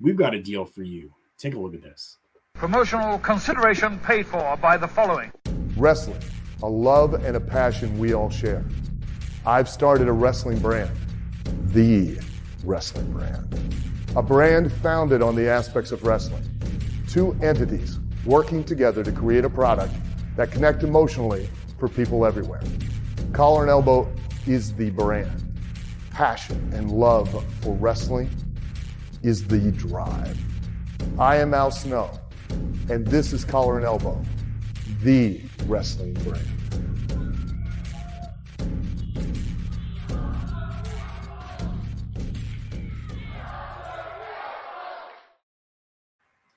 [0.00, 1.12] We've got a deal for you.
[1.38, 2.16] Take a look at this.
[2.58, 5.30] Promotional consideration paid for by the following
[5.76, 6.20] Wrestling,
[6.64, 8.64] a love and a passion we all share.
[9.46, 10.90] I've started a wrestling brand,
[11.66, 12.18] the
[12.64, 13.46] wrestling brand.
[14.16, 16.42] A brand founded on the aspects of wrestling.
[17.08, 19.94] Two entities working together to create a product
[20.34, 22.62] that connect emotionally for people everywhere.
[23.32, 24.12] Collar and Elbow
[24.48, 25.44] is the brand.
[26.10, 28.28] Passion and love for wrestling
[29.22, 30.36] is the drive.
[31.20, 32.18] I am Al Snow,
[32.50, 34.22] and this is Collar and Elbow,
[35.02, 36.46] the wrestling brand.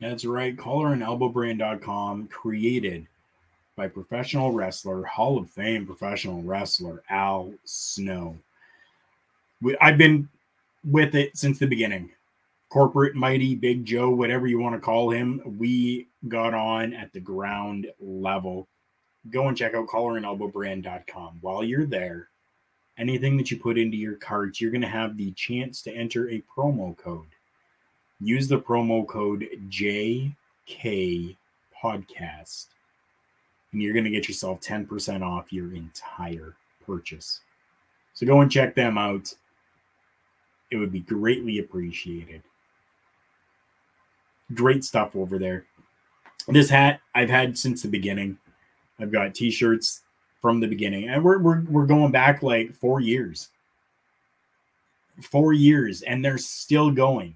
[0.01, 0.57] That's right.
[0.57, 3.07] Collarandelbowbrand.com created
[3.75, 8.37] by professional wrestler, Hall of Fame professional wrestler Al Snow.
[9.79, 10.27] I've been
[10.83, 12.11] with it since the beginning.
[12.71, 17.19] Corporate Mighty, Big Joe, whatever you want to call him, we got on at the
[17.19, 18.67] ground level.
[19.29, 21.39] Go and check out collarandelbowbrand.com.
[21.41, 22.29] While you're there,
[22.97, 26.29] anything that you put into your carts, you're going to have the chance to enter
[26.29, 27.27] a promo code
[28.21, 31.35] use the promo code JK
[31.83, 32.67] Podcast,
[33.71, 36.55] and you're going to get yourself 10% off your entire
[36.85, 37.41] purchase.
[38.13, 39.33] So go and check them out.
[40.69, 42.43] It would be greatly appreciated.
[44.53, 45.65] Great stuff over there.
[46.47, 48.37] This hat I've had since the beginning.
[48.99, 50.01] I've got t-shirts
[50.41, 51.09] from the beginning.
[51.09, 53.49] And we're we're, we're going back like 4 years.
[55.21, 57.35] 4 years and they're still going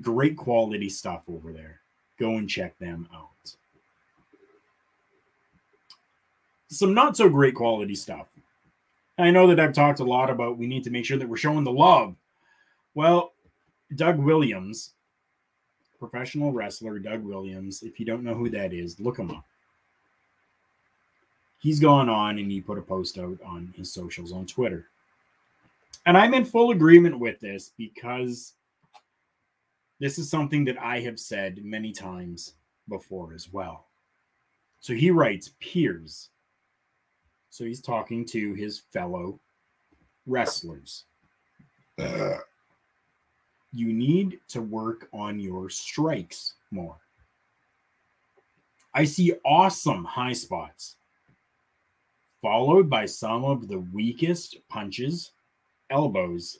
[0.00, 1.80] great quality stuff over there.
[2.18, 3.56] Go and check them out.
[6.68, 8.26] Some not so great quality stuff.
[9.18, 11.36] I know that I've talked a lot about we need to make sure that we're
[11.36, 12.14] showing the love.
[12.94, 13.32] Well,
[13.94, 14.92] Doug Williams,
[15.98, 19.44] professional wrestler Doug Williams, if you don't know who that is, look him up.
[21.58, 24.86] He's gone on and he put a post out on his socials on Twitter.
[26.04, 28.52] And I'm in full agreement with this because
[29.98, 32.54] this is something that I have said many times
[32.88, 33.86] before as well.
[34.80, 36.28] So he writes peers.
[37.50, 39.40] So he's talking to his fellow
[40.26, 41.04] wrestlers.
[43.76, 46.96] You need to work on your strikes more.
[48.94, 50.96] I see awesome high spots,
[52.40, 55.32] followed by some of the weakest punches,
[55.90, 56.58] elbows,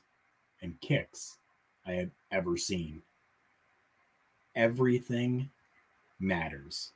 [0.61, 1.38] and kicks
[1.87, 3.02] I have ever seen
[4.57, 5.50] everything
[6.18, 6.92] matters.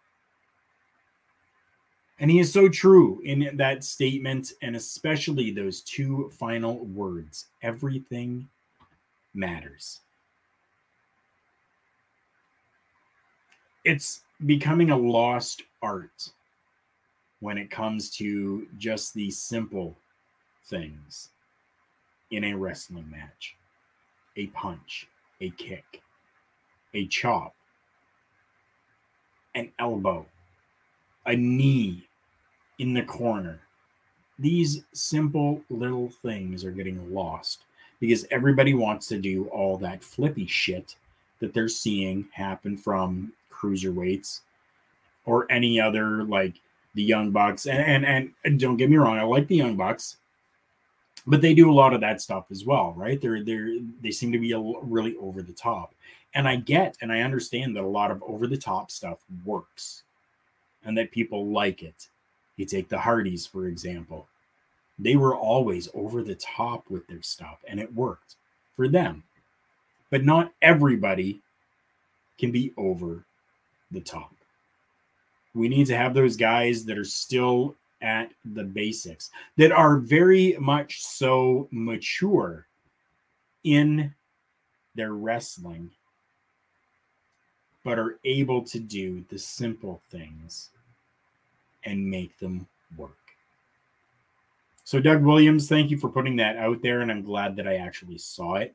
[2.18, 8.48] And he is so true in that statement, and especially those two final words everything
[9.33, 10.00] matters.
[13.85, 16.31] It's becoming a lost art
[17.40, 19.97] when it comes to just the simple
[20.66, 21.31] things
[22.31, 23.57] in a wrestling match
[24.37, 25.09] a punch,
[25.40, 26.03] a kick,
[26.95, 27.55] a chop,
[29.55, 30.25] an elbow,
[31.27, 32.07] a knee
[32.79, 33.61] in the corner.
[34.38, 37.64] These simple little things are getting lost
[37.99, 40.97] because everybody wants to do all that flippy shit
[41.40, 44.40] that they're seeing happen from cruiserweights
[45.27, 46.55] or any other like
[46.94, 50.16] the young bucks and, and and don't get me wrong i like the young bucks
[51.27, 54.33] but they do a lot of that stuff as well right they're they're they seem
[54.33, 55.94] to be really over the top
[56.35, 60.05] and I get and I understand that a lot of over the top stuff works
[60.85, 62.09] and that people like it.
[62.57, 64.29] You take the Hardys, for example,
[64.99, 68.37] they were always over the top with their stuff and it worked
[68.77, 69.25] for them.
[70.11, 71.40] But not everybody
[72.38, 73.25] can be over
[73.90, 74.35] the top.
[75.55, 80.56] We need to have those guys that are still at the basics, that are very
[80.58, 82.67] much so mature
[83.65, 84.15] in
[84.94, 85.90] their wrestling
[87.85, 90.71] but are able to do the simple things
[91.85, 93.17] and make them work.
[94.85, 97.00] So, Doug Williams, thank you for putting that out there.
[97.00, 98.75] And I'm glad that I actually saw it.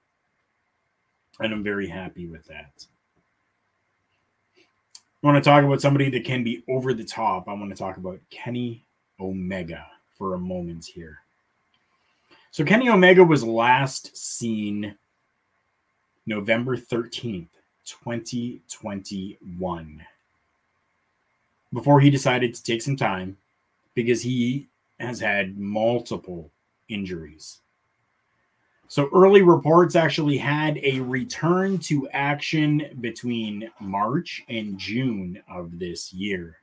[1.40, 2.86] And I'm very happy with that.
[5.26, 7.48] I want to talk about somebody that can be over the top.
[7.48, 8.86] I want to talk about Kenny
[9.20, 11.18] Omega for a moment here.
[12.52, 14.96] So, Kenny Omega was last seen
[16.28, 17.48] November 13th
[17.86, 20.06] 2021
[21.74, 23.36] before he decided to take some time
[23.96, 24.68] because he
[25.00, 26.52] has had multiple
[26.88, 27.62] injuries.
[28.96, 36.14] So early reports actually had a return to action between March and June of this
[36.14, 36.60] year.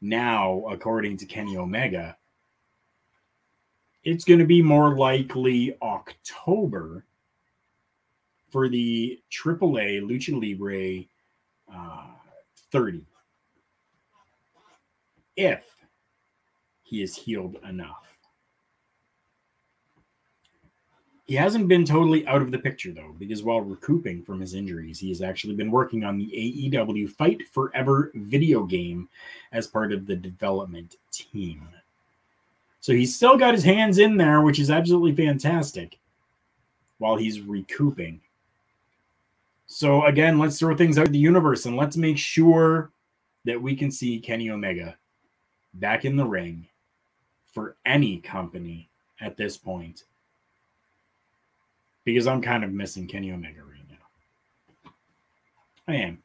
[0.00, 2.16] Now, according to Kenny Omega,
[4.02, 7.04] it's going to be more likely October
[8.50, 11.04] for the AAA Lucha Libre
[11.72, 12.08] uh,
[12.72, 13.04] 30.
[15.36, 15.62] If
[16.82, 18.15] he is healed enough.
[21.26, 25.00] He hasn't been totally out of the picture though, because while recouping from his injuries,
[25.00, 29.08] he has actually been working on the AEW Fight Forever video game
[29.50, 31.66] as part of the development team.
[32.80, 35.98] So he's still got his hands in there, which is absolutely fantastic
[36.98, 38.20] while he's recouping.
[39.66, 42.92] So again, let's throw things out of the universe and let's make sure
[43.44, 44.96] that we can see Kenny Omega
[45.74, 46.68] back in the ring
[47.52, 48.88] for any company
[49.20, 50.04] at this point
[52.06, 54.92] because I'm kind of missing Kenny Omega right now.
[55.88, 56.22] I am.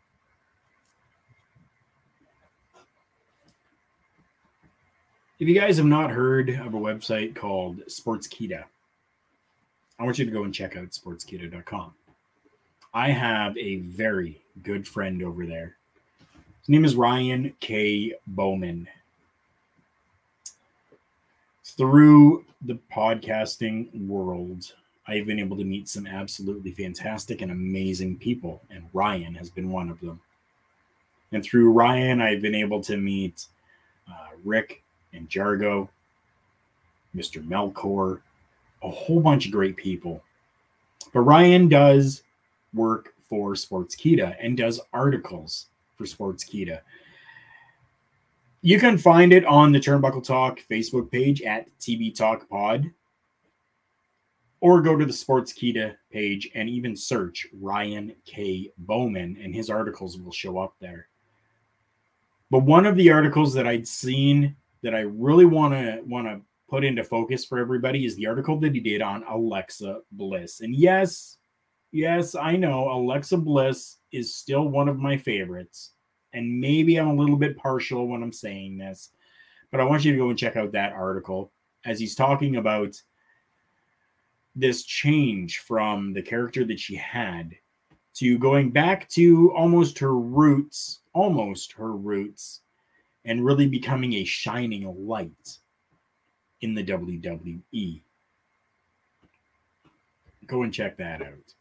[5.40, 8.64] If you guys have not heard of a website called Sportskeeda,
[10.00, 11.96] I want you to go and check out sportskeeda.com.
[12.94, 15.78] I have a very good friend over there.
[16.60, 18.14] His name is Ryan K.
[18.36, 18.86] Boman.
[21.64, 24.76] Through the podcasting world,
[25.08, 29.72] I've been able to meet some absolutely fantastic and amazing people, and Ryan has been
[29.72, 30.20] one of them.
[31.32, 33.46] And through Ryan, I've been able to meet
[34.08, 34.84] uh, Rick
[35.14, 35.90] and Jargo,
[37.16, 37.46] Mr.
[37.46, 38.22] Melkor,
[38.84, 40.24] a whole bunch of great people.
[41.14, 42.24] But Ryan does
[42.74, 46.82] work for Sportskeeda and does articles for Sportskeeda.
[48.62, 52.92] You can find it on the Turnbuckle Talk Facebook page at TB Talk Pod
[54.62, 58.72] or go to the Sports Sportskeeda page and even search Ryan K.
[58.86, 61.08] Boman, and his articles will show up there.
[62.52, 66.42] But one of the articles that I'd seen that I really want to want to
[66.70, 70.62] put into focus for everybody is the article that he did on Alexa Bliss.
[70.62, 71.38] And yes,
[71.92, 75.92] yes, I know Alexa Bliss is still one of my favorites.
[76.34, 79.10] And maybe I'm a little bit partial when I'm saying this,
[79.70, 81.52] but I want you to go and check out that article
[81.84, 82.96] as he's talking about
[84.56, 87.56] this change from the character that she had
[88.14, 92.62] to going back to almost her roots, almost her roots,
[93.26, 95.58] and really becoming a shining light
[96.62, 98.02] in the WWE.
[100.48, 101.54] Go and check that out.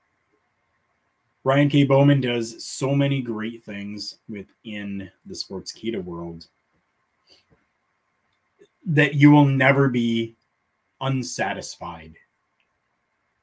[1.44, 1.86] Ryan K.
[1.86, 6.46] Boman does so many great things within the Sportskeeda world
[8.84, 10.34] that you will never be
[11.00, 12.14] unsatisfied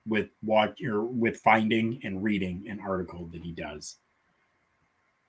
[0.07, 3.97] with what or with finding and reading an article that he does.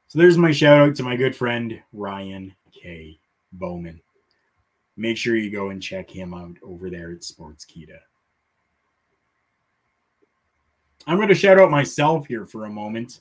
[0.06, 3.18] So there's my shout out to my good friend Ryan K.
[3.58, 4.00] Boman.
[4.96, 7.98] Make sure you go and check him out over there at Sportskeeda.
[11.06, 13.20] I'm going to shout out myself here for a moment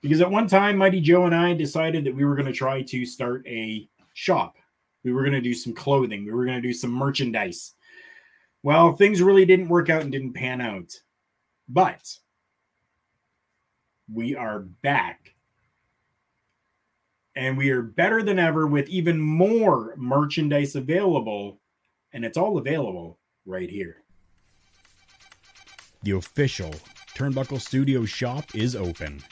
[0.00, 2.82] because at one time, Mighty Joe and I decided that we were going to try
[2.82, 4.56] to start a shop.
[5.04, 7.74] We were going to do some clothing, we were going to do some merchandise
[8.62, 10.92] well, things really didn't work out and didn't pan out.
[11.68, 12.18] But
[14.12, 15.34] we are back.
[17.34, 21.60] And we are better than ever with even more merchandise available.
[22.12, 24.02] And it's all available right here.
[26.02, 26.74] The official
[27.14, 29.22] Turnbuckle Studio shop is open.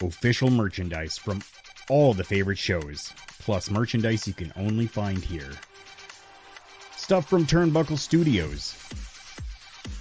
[0.00, 1.42] Official merchandise from
[1.90, 5.50] all the favorite shows, plus merchandise you can only find here.
[7.08, 8.76] Stuff from Turnbuckle Studios.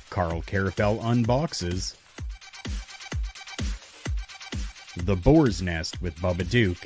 [0.09, 1.95] Karl Karufel unboxes.
[5.05, 6.85] The Boar's Nest with Bubba Duke.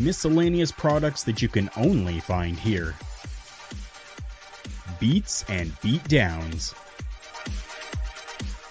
[0.00, 2.94] Miscellaneous products that you can only find here.
[4.98, 6.74] Beats and beatdowns.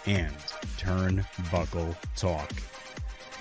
[0.07, 0.33] And
[0.79, 2.51] Turnbuckle Talk.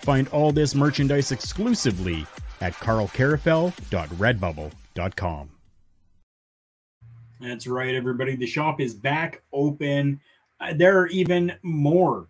[0.03, 2.27] Find all this merchandise exclusively
[2.61, 5.51] at karlkarufel.redbubble.com.
[7.41, 8.37] That's right, everybody.
[8.37, 10.21] The shop is back open.
[10.59, 12.29] Uh, there are even more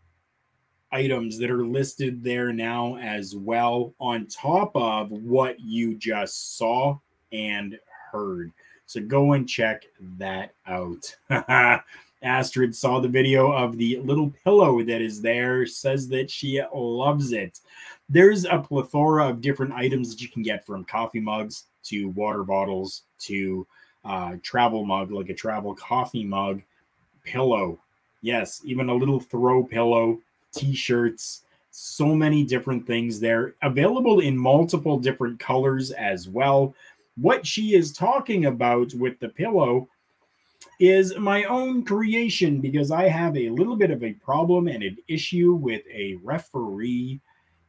[0.91, 6.99] items that are listed there now as well, on top of what you just saw
[7.33, 7.79] and
[8.11, 8.53] heard.
[8.87, 9.85] So go and check
[10.19, 11.15] that out.
[12.23, 17.33] Astrid saw the video of the little pillow that is there, says that she loves
[17.33, 17.61] it.
[18.09, 22.45] There's a plethora of different items that you can get from coffee mugs to water
[22.45, 23.67] bottles to
[24.05, 26.63] uh, travel mug, like a travel coffee mug,
[27.25, 27.79] pillow.
[28.23, 30.21] Yes, even a little throw pillow,
[30.53, 36.75] t shirts, so many different things there, available in multiple different colors as well.
[37.17, 39.89] What she is talking about with the pillow
[40.79, 44.97] is my own creation because I have a little bit of a problem and an
[45.09, 47.21] issue with a referee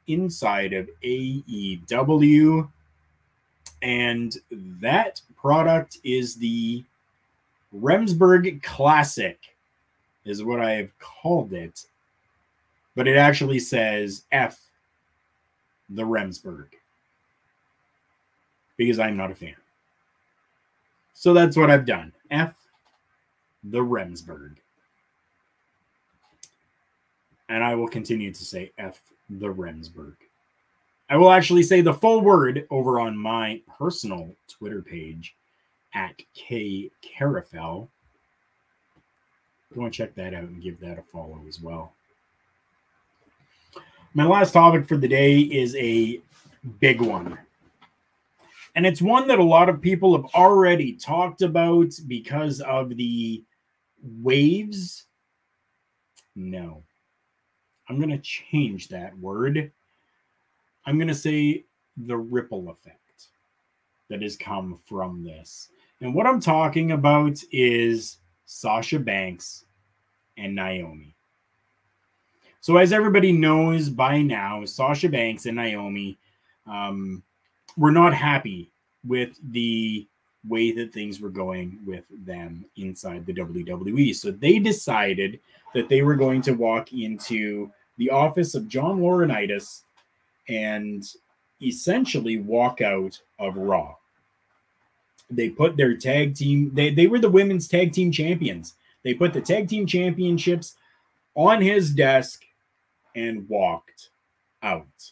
[0.07, 2.69] inside of AEW.
[3.81, 6.83] And that product is the
[7.75, 9.39] Remsburg Classic,
[10.25, 11.85] is what I have called it.
[12.95, 14.59] But it actually says F
[15.89, 16.67] the Remsburg
[18.75, 19.55] because I'm not a fan.
[21.13, 22.13] So that's what I've done.
[22.31, 22.53] F
[23.63, 24.55] the Remsburg.
[27.49, 30.15] And I will continue to say F the Remsburg.
[31.09, 35.35] I will actually say the full word over on my personal Twitter page
[35.93, 37.87] at K Karufel.
[39.73, 41.93] Go and check that out and give that a follow as well.
[44.13, 46.19] My last topic for the day is a
[46.79, 47.37] big one.
[48.75, 53.43] And it's one that a lot of people have already talked about because of the
[54.21, 55.05] waves.
[56.35, 56.83] No.
[57.89, 59.71] I'm going to change that word.
[60.85, 61.65] I'm going to say
[62.05, 63.27] the ripple effect
[64.09, 65.69] that has come from this.
[66.01, 69.65] And what I'm talking about is Sasha Banks
[70.37, 71.15] and Naomi.
[72.61, 76.17] So, as everybody knows by now, Sasha Banks and Naomi
[76.65, 77.23] um,
[77.77, 78.71] were not happy
[79.05, 80.07] with the
[80.47, 84.15] way that things were going with them inside the WWE.
[84.15, 85.39] So they decided
[85.73, 89.81] that they were going to walk into the office of John Laurinaitis
[90.47, 91.03] and
[91.61, 93.95] essentially walk out of Raw.
[95.29, 98.75] They put their tag team, they, they were the women's tag team champions.
[99.03, 100.75] They put the tag team championships
[101.35, 102.43] on his desk
[103.15, 104.09] and walked
[104.63, 105.11] out.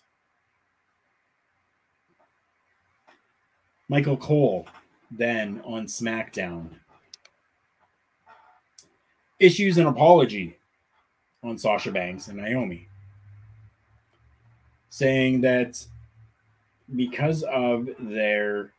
[3.90, 4.68] Michael Cole
[5.12, 6.70] then on SmackDown
[9.40, 10.58] issues an apology
[11.46, 12.88] on Sasha Banks and Naomi,
[14.90, 15.86] saying that
[16.96, 18.72] because of their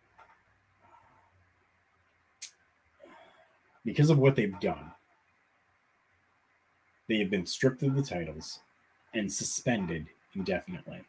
[3.84, 4.90] because of what they've done,
[7.08, 8.58] they have been stripped of the titles
[9.14, 11.02] and suspended indefinitely.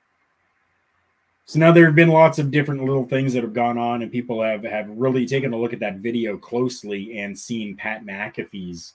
[1.45, 4.11] So now there have been lots of different little things that have gone on, and
[4.11, 8.93] people have have really taken a look at that video closely and seen Pat McAfee's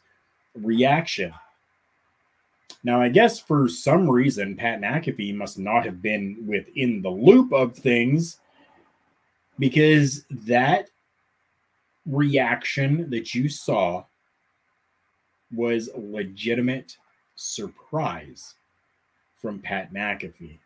[0.54, 1.32] reaction.
[2.84, 7.52] Now, I guess for some reason, Pat McAfee must not have been within the loop
[7.52, 8.38] of things
[9.58, 10.88] because that
[12.06, 14.04] reaction that you saw
[15.54, 16.96] was legitimate
[17.36, 18.54] surprise
[19.40, 20.58] from Pat McAfee.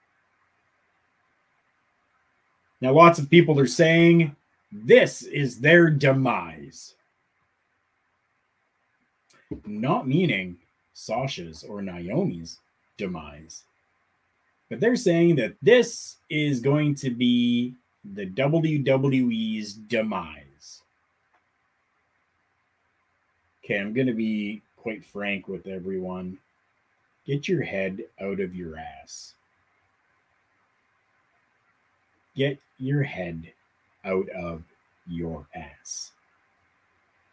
[2.80, 4.36] Now, lots of people are saying
[4.70, 6.94] this is their demise.
[9.64, 10.59] Not meaning
[10.99, 12.59] Sasha's or Naomi's
[12.97, 13.64] demise,
[14.70, 17.74] but they're saying that this is going to be
[18.14, 20.80] the WWE's demise.
[23.62, 26.38] Okay, I'm going to be quite frank with everyone.
[27.26, 29.34] Get your head out of your ass.
[32.34, 33.53] Get your head
[34.03, 34.62] out of
[35.07, 36.12] your ass.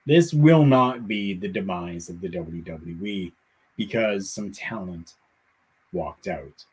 [0.06, 3.32] This will not be the demise of the WWE
[3.78, 5.16] because some talent
[5.92, 6.66] walked out.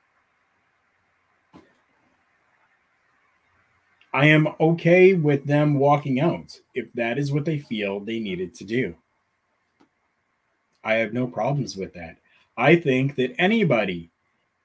[4.13, 8.55] I am okay with them walking out if that is what they feel they needed
[8.57, 8.97] to do.
[10.83, 12.17] I have no problems with that.
[12.57, 14.11] I think that anybody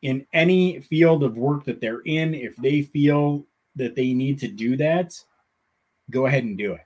[0.01, 4.47] in any field of work that they're in, if they feel that they need to
[4.47, 5.13] do that,
[6.09, 6.85] go ahead and do it.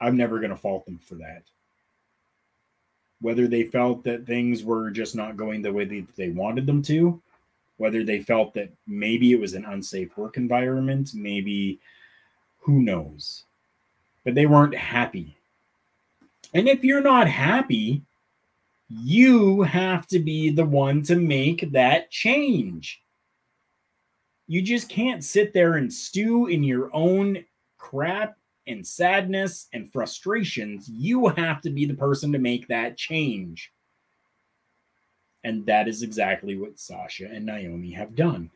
[0.00, 1.42] I'm never going to fault them for that.
[3.20, 6.82] Whether they felt that things were just not going the way that they wanted them
[6.82, 7.20] to,
[7.76, 11.78] whether they felt that maybe it was an unsafe work environment, maybe
[12.60, 13.44] who knows.
[14.24, 15.36] But they weren't happy.
[16.54, 18.02] And if you're not happy,
[18.88, 23.02] you have to be the one to make that change.
[24.48, 27.44] You just can't sit there and stew in your own
[27.78, 28.36] crap
[28.70, 33.72] and sadness and frustrations, you have to be the person to make that change.
[35.44, 38.50] And that is exactly what Sasha and Naomi have done.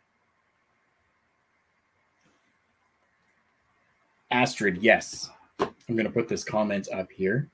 [4.31, 5.31] Astrid, yes.
[5.61, 7.49] I'm going to put this comment up here.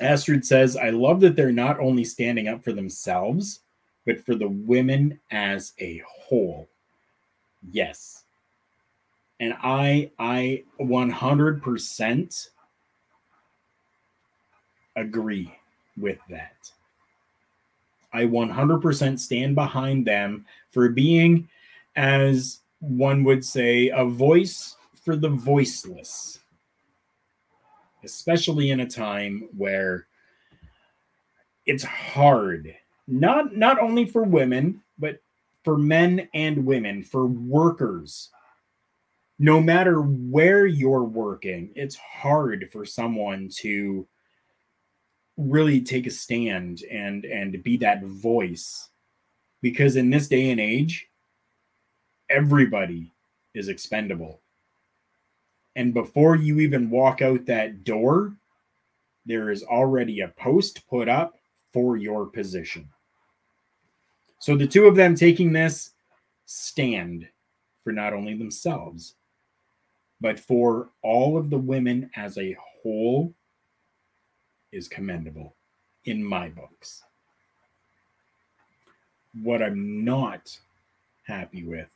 [0.00, 3.60] Astrid says, I love that they're not only standing up for themselves,
[4.06, 6.68] but for the women as a whole.
[7.70, 8.24] Yes.
[9.40, 12.48] And I I 100%
[14.96, 15.54] agree
[15.96, 16.70] with that.
[18.12, 21.48] I 100% stand behind them for being
[21.96, 26.40] as one would say a voice for the voiceless.
[28.04, 30.06] Especially in a time where
[31.66, 32.74] it's hard
[33.06, 35.20] not not only for women but
[35.62, 38.30] for men and women for workers
[39.42, 44.06] no matter where you're working it's hard for someone to
[45.38, 48.90] really take a stand and and be that voice.
[49.62, 51.08] Because in this day and age
[52.28, 53.12] everybody
[53.54, 54.40] is expendable.
[55.74, 58.34] And before you even walk out that door
[59.24, 61.36] there is already a post put up
[61.72, 62.88] for your position.
[64.38, 65.92] So the two of them taking this
[66.44, 67.26] stand
[67.84, 69.14] for not only themselves,
[70.20, 73.34] but for all of the women as a whole
[74.72, 75.56] is commendable
[76.04, 77.02] in my books.
[79.42, 80.56] What I'm not
[81.26, 81.88] happy with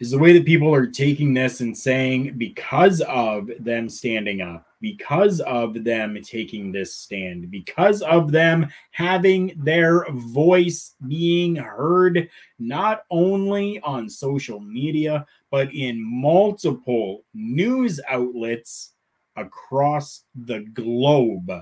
[0.00, 4.66] is the way that people are taking this and saying because of them standing up,
[4.80, 12.28] because of them taking this stand, because of them having their voice being heard,
[12.58, 18.94] not only on social media, but in multiple news outlets
[19.36, 21.52] across the globe.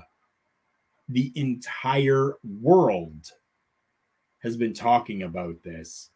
[1.09, 3.29] The entire world
[4.39, 6.09] has been talking about this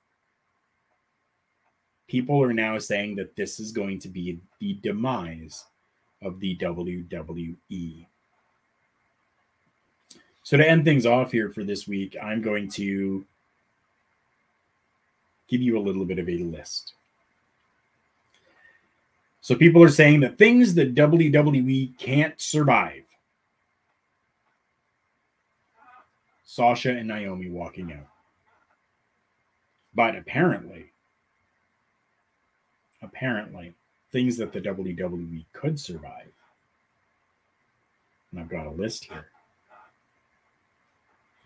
[2.08, 5.66] people are now saying that this is going to be the demise
[6.22, 8.06] of the WWE.
[10.44, 13.26] So, to end things off here for this week, I'm going to
[15.48, 16.94] give you a little bit of a list.
[19.42, 23.04] So, people are saying that things that WWE can't survive.
[26.44, 28.08] Sasha and Naomi walking out.
[29.94, 30.92] But apparently,
[33.02, 33.74] apparently,
[34.12, 36.32] things that the WWE could survive.
[38.32, 39.28] And I've got a list here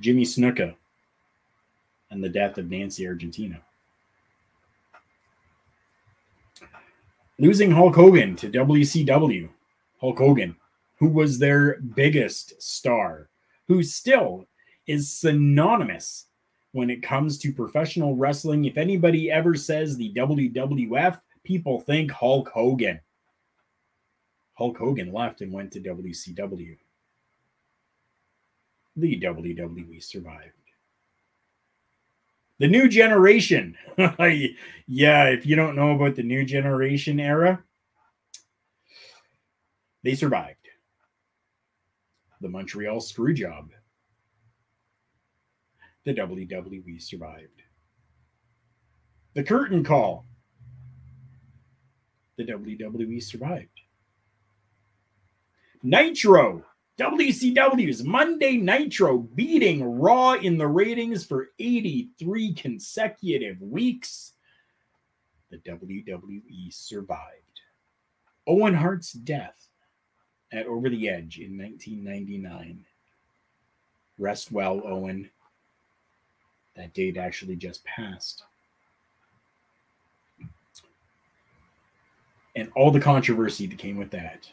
[0.02, 0.76] Jimmy Snuka
[2.12, 3.58] and the death of Nancy Argentino.
[7.38, 9.50] Losing Hulk Hogan to WCW.
[10.02, 10.56] Hulk Hogan,
[10.98, 13.30] who was their biggest star,
[13.68, 14.46] who still
[14.88, 16.26] is synonymous
[16.72, 18.66] when it comes to professional wrestling.
[18.66, 23.00] If anybody ever says the WWF, people think Hulk Hogan.
[24.54, 26.78] Hulk Hogan left and went to WCW.
[28.96, 30.52] The WWE survived.
[32.60, 33.78] The new generation.
[33.98, 37.64] yeah, if you don't know about the new generation era,
[40.04, 40.56] they survived.
[42.42, 43.70] The Montreal Screwjob.
[46.04, 47.62] The WWE survived.
[49.36, 50.26] The Curtain Call
[52.40, 53.68] the WWE survived.
[55.84, 56.64] Nitro,
[56.98, 64.34] WCW's Monday Nitro beating Raw in the ratings for 83 consecutive weeks.
[65.52, 67.62] The WWE survived.
[68.48, 69.68] Owen Hart's death
[70.54, 72.86] at Over the Edge in 1999.
[74.18, 75.30] Rest well, Owen.
[76.78, 78.44] That date actually just passed.
[82.60, 84.50] And all the controversy that came with that,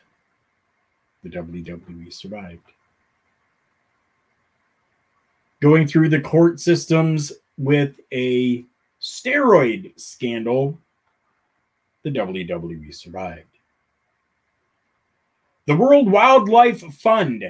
[1.23, 2.63] the WWE survived.
[5.61, 8.65] Going through the court systems with a
[9.01, 10.79] steroid scandal,
[12.05, 13.49] the WWE survived.
[15.67, 17.45] The World Wildlife Fund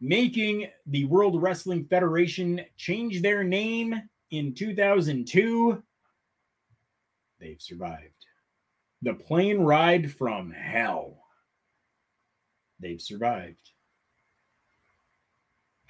[0.00, 3.94] making the World Wrestling Federation change their name
[4.32, 5.82] in 2002.
[7.40, 8.13] They've survived
[9.04, 11.18] the plane ride from hell.
[12.80, 13.70] They've survived.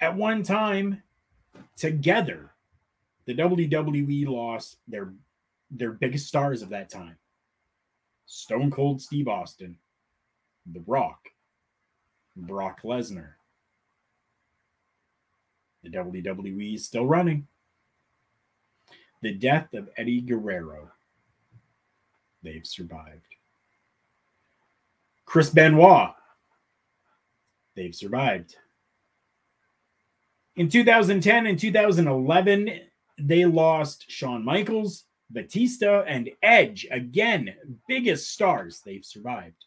[0.01, 1.01] At one time,
[1.77, 2.51] together,
[3.25, 5.13] the WWE lost their
[5.71, 7.17] their biggest stars of that time.
[8.25, 9.77] Stone Cold Steve Austin,
[10.71, 11.29] The Rock,
[12.35, 13.33] Brock Lesnar.
[15.83, 17.47] The WWE is still running.
[19.21, 20.91] The death of Eddie Guerrero.
[22.45, 23.25] They've survived.
[25.25, 26.11] Chris Benoit.
[27.75, 28.55] They've survived.
[30.55, 32.79] In 2010 and 2011,
[33.17, 36.87] they lost Shawn Michaels, Batista, and Edge.
[36.91, 37.53] Again,
[37.87, 38.81] biggest stars.
[38.85, 39.65] They've survived.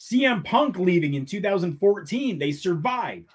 [0.00, 2.38] CM Punk leaving in 2014.
[2.38, 3.30] They survived.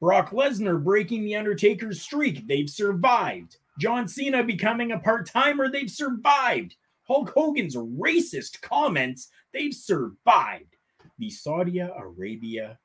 [0.00, 2.48] Brock Lesnar breaking The Undertaker's streak.
[2.48, 3.58] They've survived.
[3.78, 5.70] John Cena becoming a part timer.
[5.70, 6.76] They've survived.
[7.12, 9.28] Hulk Hogan's racist comments.
[9.52, 10.76] They've survived.
[11.18, 12.78] The Saudi Arabia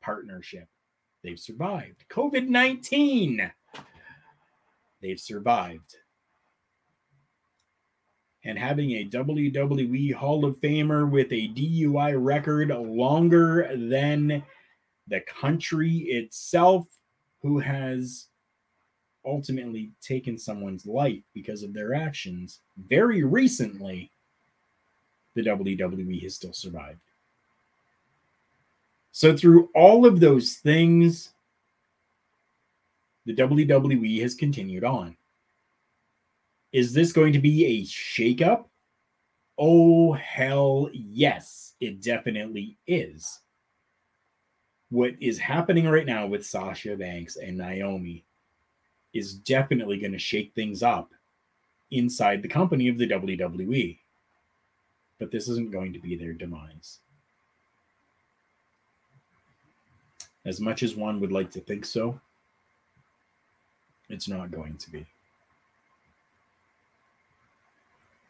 [0.00, 0.68] partnership.
[1.24, 2.04] They've survived.
[2.08, 3.50] COVID 19.
[5.02, 5.96] They've survived.
[8.44, 14.44] And having a WWE Hall of Famer with a DUI record longer than
[15.08, 16.86] the country itself,
[17.42, 18.28] who has
[19.28, 24.10] ultimately taken someone's life because of their actions very recently,
[25.34, 27.00] the WWE has still survived.
[29.12, 31.30] So, through all of those things,
[33.26, 35.16] the WWE has continued on.
[36.72, 38.64] Is this going to be a shakeup?
[39.58, 43.40] Oh, hell yes, it definitely is.
[44.90, 48.24] What is happening right now with Sasha Banks and Naomi
[49.14, 51.12] is definitely going to shake things up
[51.90, 53.98] inside the company of the WWE.
[55.18, 57.00] But this isn't going to be their demise.
[60.44, 62.20] As much as one would like to think so,
[64.08, 65.06] it's not going to be.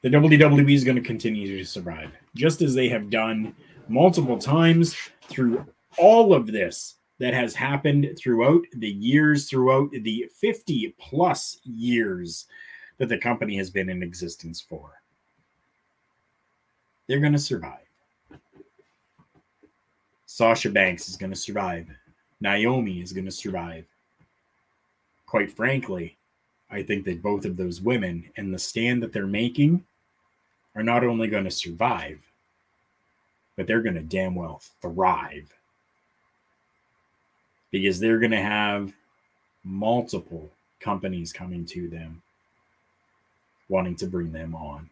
[0.03, 3.55] The WWE is going to continue to survive, just as they have done
[3.89, 4.97] multiple times
[5.29, 5.67] through
[5.97, 12.47] all of this that has happened throughout the years, throughout the 50 plus years
[12.99, 15.01] that the company has been in existence for.
[17.07, 17.87] They're going to survive.
[20.27, 21.89] Sasha Banks is going to survive.
[22.41, 23.85] Naomi is going to survive.
[25.27, 26.17] Quite frankly,
[26.71, 29.85] I think that both of those women and the stand that they're making
[30.77, 32.21] are not only going to survive,
[33.57, 35.58] but they're going to damn well thrive
[37.71, 38.93] because they're going to have
[39.65, 40.51] multiple
[40.81, 42.23] companies coming to them
[43.69, 44.89] wanting to bring them on.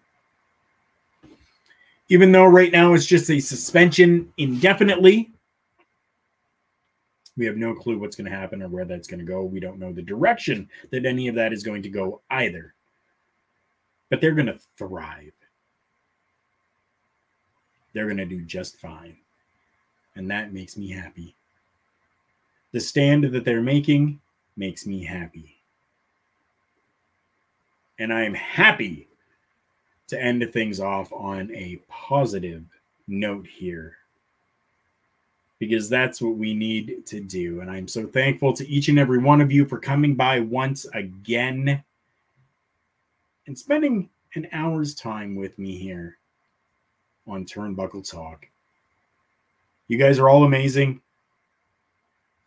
[2.09, 5.31] Even though right now it's just a suspension indefinitely,
[7.37, 9.45] we have no clue what's going to happen or where that's going to go.
[9.45, 12.75] We don't know the direction that any of that is going to go either.
[14.09, 15.33] But they're going to thrive.
[17.93, 19.17] They're going to do just fine.
[20.15, 21.36] And that makes me happy.
[22.77, 24.21] The stand that they're making
[24.55, 25.57] makes me happy.
[27.99, 29.09] And I'm happy
[30.09, 32.65] to end things off on a positive
[33.09, 33.97] note here
[35.59, 37.63] because that's what we need to do.
[37.63, 40.85] And I'm so thankful to each and every one of you for coming by once
[40.93, 41.83] again
[43.47, 46.19] and spending an hour's time with me here
[47.27, 48.47] on Turnbuckle Talk.
[49.89, 51.01] You guys are all amazing.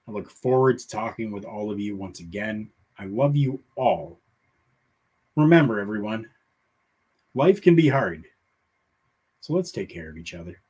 [0.10, 2.72] I look forward to talking with all of you once again.
[2.98, 4.20] I love you all.
[5.36, 6.28] Remember, everyone,
[7.36, 8.26] life can be hard.
[9.42, 10.62] So let's take care of each other.